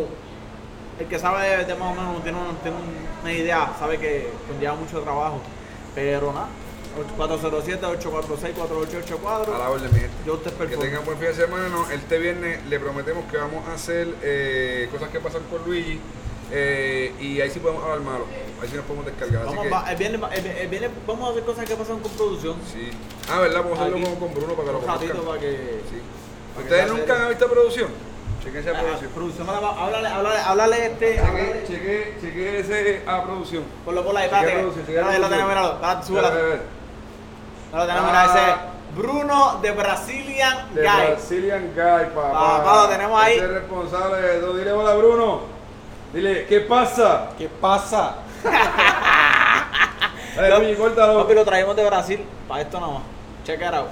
El 0.99 1.05
que 1.05 1.19
sabe 1.19 1.63
de, 1.63 1.75
más 1.75 1.91
o 1.91 2.01
menos 2.01 2.23
tiene, 2.23 2.39
un- 2.39 2.55
tiene 2.57 2.77
una 3.21 3.31
idea, 3.31 3.69
sabe 3.77 3.99
que 3.99 4.29
conlleva 4.47 4.73
mucho 4.73 4.99
trabajo. 5.01 5.39
Pero 5.93 6.33
nada, 6.33 6.47
407-846-4884. 7.17 9.55
A 9.55 9.57
la 9.57 9.69
orden, 9.69 9.93
mi 9.93 9.99
gente. 9.99 10.15
Yo 10.25 10.37
te 10.37 10.51
Que 10.51 10.77
tengan 10.77 11.05
buen 11.05 11.17
fin 11.17 11.27
de 11.27 11.33
semana. 11.33 11.69
¿no? 11.69 11.89
Este 11.89 12.17
viernes 12.17 12.65
le 12.65 12.79
prometemos 12.79 13.25
que 13.31 13.37
vamos 13.37 13.67
a 13.67 13.73
hacer 13.73 14.07
eh, 14.23 14.89
cosas 14.91 15.09
que 15.09 15.19
pasan 15.19 15.43
con 15.49 15.63
Luigi. 15.65 15.99
eh, 16.49 17.13
y 17.19 17.41
ahí 17.41 17.51
sí 17.51 17.59
podemos 17.59 17.83
hablar 17.83 17.99
malo. 18.01 18.25
Ahí 18.61 18.69
sí 18.69 18.75
nos 18.75 18.85
podemos 18.85 19.05
descargar. 19.05 19.41
Así 19.41 19.49
Vamos, 19.49 19.63
que, 19.65 19.69
va- 19.69 19.91
el 19.91 19.97
viernes, 19.97 20.23
va- 20.23 20.29
el- 20.33 20.45
el 20.45 20.67
viernes 20.69 20.91
vamos 21.05 21.27
a 21.27 21.31
hacer 21.31 21.43
cosas 21.43 21.65
que 21.65 21.75
pasan 21.75 21.99
con 21.99 22.11
producción. 22.13 22.55
sí. 22.71 22.89
Ah, 23.29 23.39
¿verdad? 23.41 23.63
Vamos 23.63 23.77
a 23.79 23.81
hacerlo 23.85 24.07
con, 24.07 24.15
con 24.15 24.33
Bruno 24.33 24.53
para 24.53 24.67
que 24.67 24.71
lo 24.71 24.79
un 24.79 24.87
ratito 24.87 25.11
conozcan. 25.13 25.27
para 25.27 25.41
que. 25.41 25.81
Sí. 25.91 26.01
para 26.55 26.67
que 26.67 26.73
¿Ustedes 26.73 26.87
nunca 26.93 27.23
han 27.23 27.29
visto 27.29 27.47
producción? 27.49 27.89
Chequense 28.41 28.69
a 28.69 28.71
Ah, 28.71 28.79
producción. 28.81 29.11
producción, 29.11 29.49
háblale, 29.49 30.07
háblale, 30.07 30.39
háblale, 30.39 30.85
este. 30.85 31.05
Cheque, 31.15 31.19
háblale- 31.21 31.63
cheque, 31.67 32.17
cheque 32.21 32.59
ese 32.59 33.01
a 33.05 33.23
producción. 33.25 33.63
Ponlo 33.83 34.05
por 34.05 34.15
ahí, 34.15 34.25
espérate. 34.31 34.63
lo 35.19 35.27
tenemos, 35.27 35.49
míralo. 35.49 36.03
Súbela. 36.03 36.31
Ahí 37.73 37.79
lo 37.79 37.85
tenemos, 37.87 38.09
Ah. 38.13 38.27
mira, 38.33 38.43
ese. 38.43 38.55
Bruno 38.95 39.59
de 39.61 39.71
Brazilian 39.71 40.73
De 40.73 40.81
Guy. 40.81 41.07
Brazilian 41.11 41.71
Guy, 41.75 42.05
papá. 42.15 42.31
Papá, 42.63 42.75
lo 42.83 42.89
tenemos 42.89 43.21
ahí. 43.21 43.35
Ese 43.35 43.45
es 43.45 43.51
responsable 43.51 44.21
de 44.21 44.39
todo. 44.39 44.53
Dile 44.57 44.71
hola, 44.71 44.93
Bruno. 44.95 45.41
Dile, 46.13 46.45
¿qué 46.47 46.61
pasa? 46.61 47.27
¿Qué 47.37 47.47
pasa? 47.49 48.15
Dale, 50.35 50.75
córtalo. 50.77 51.21
Papi, 51.23 51.33
lo 51.33 51.45
traemos 51.45 51.75
de 51.75 51.85
Brasil 51.85 52.25
para 52.47 52.61
esto 52.61 52.79
nada 52.79 52.93
más. 52.93 53.03
Check 53.43 53.59
it 53.61 53.73
out. 53.73 53.87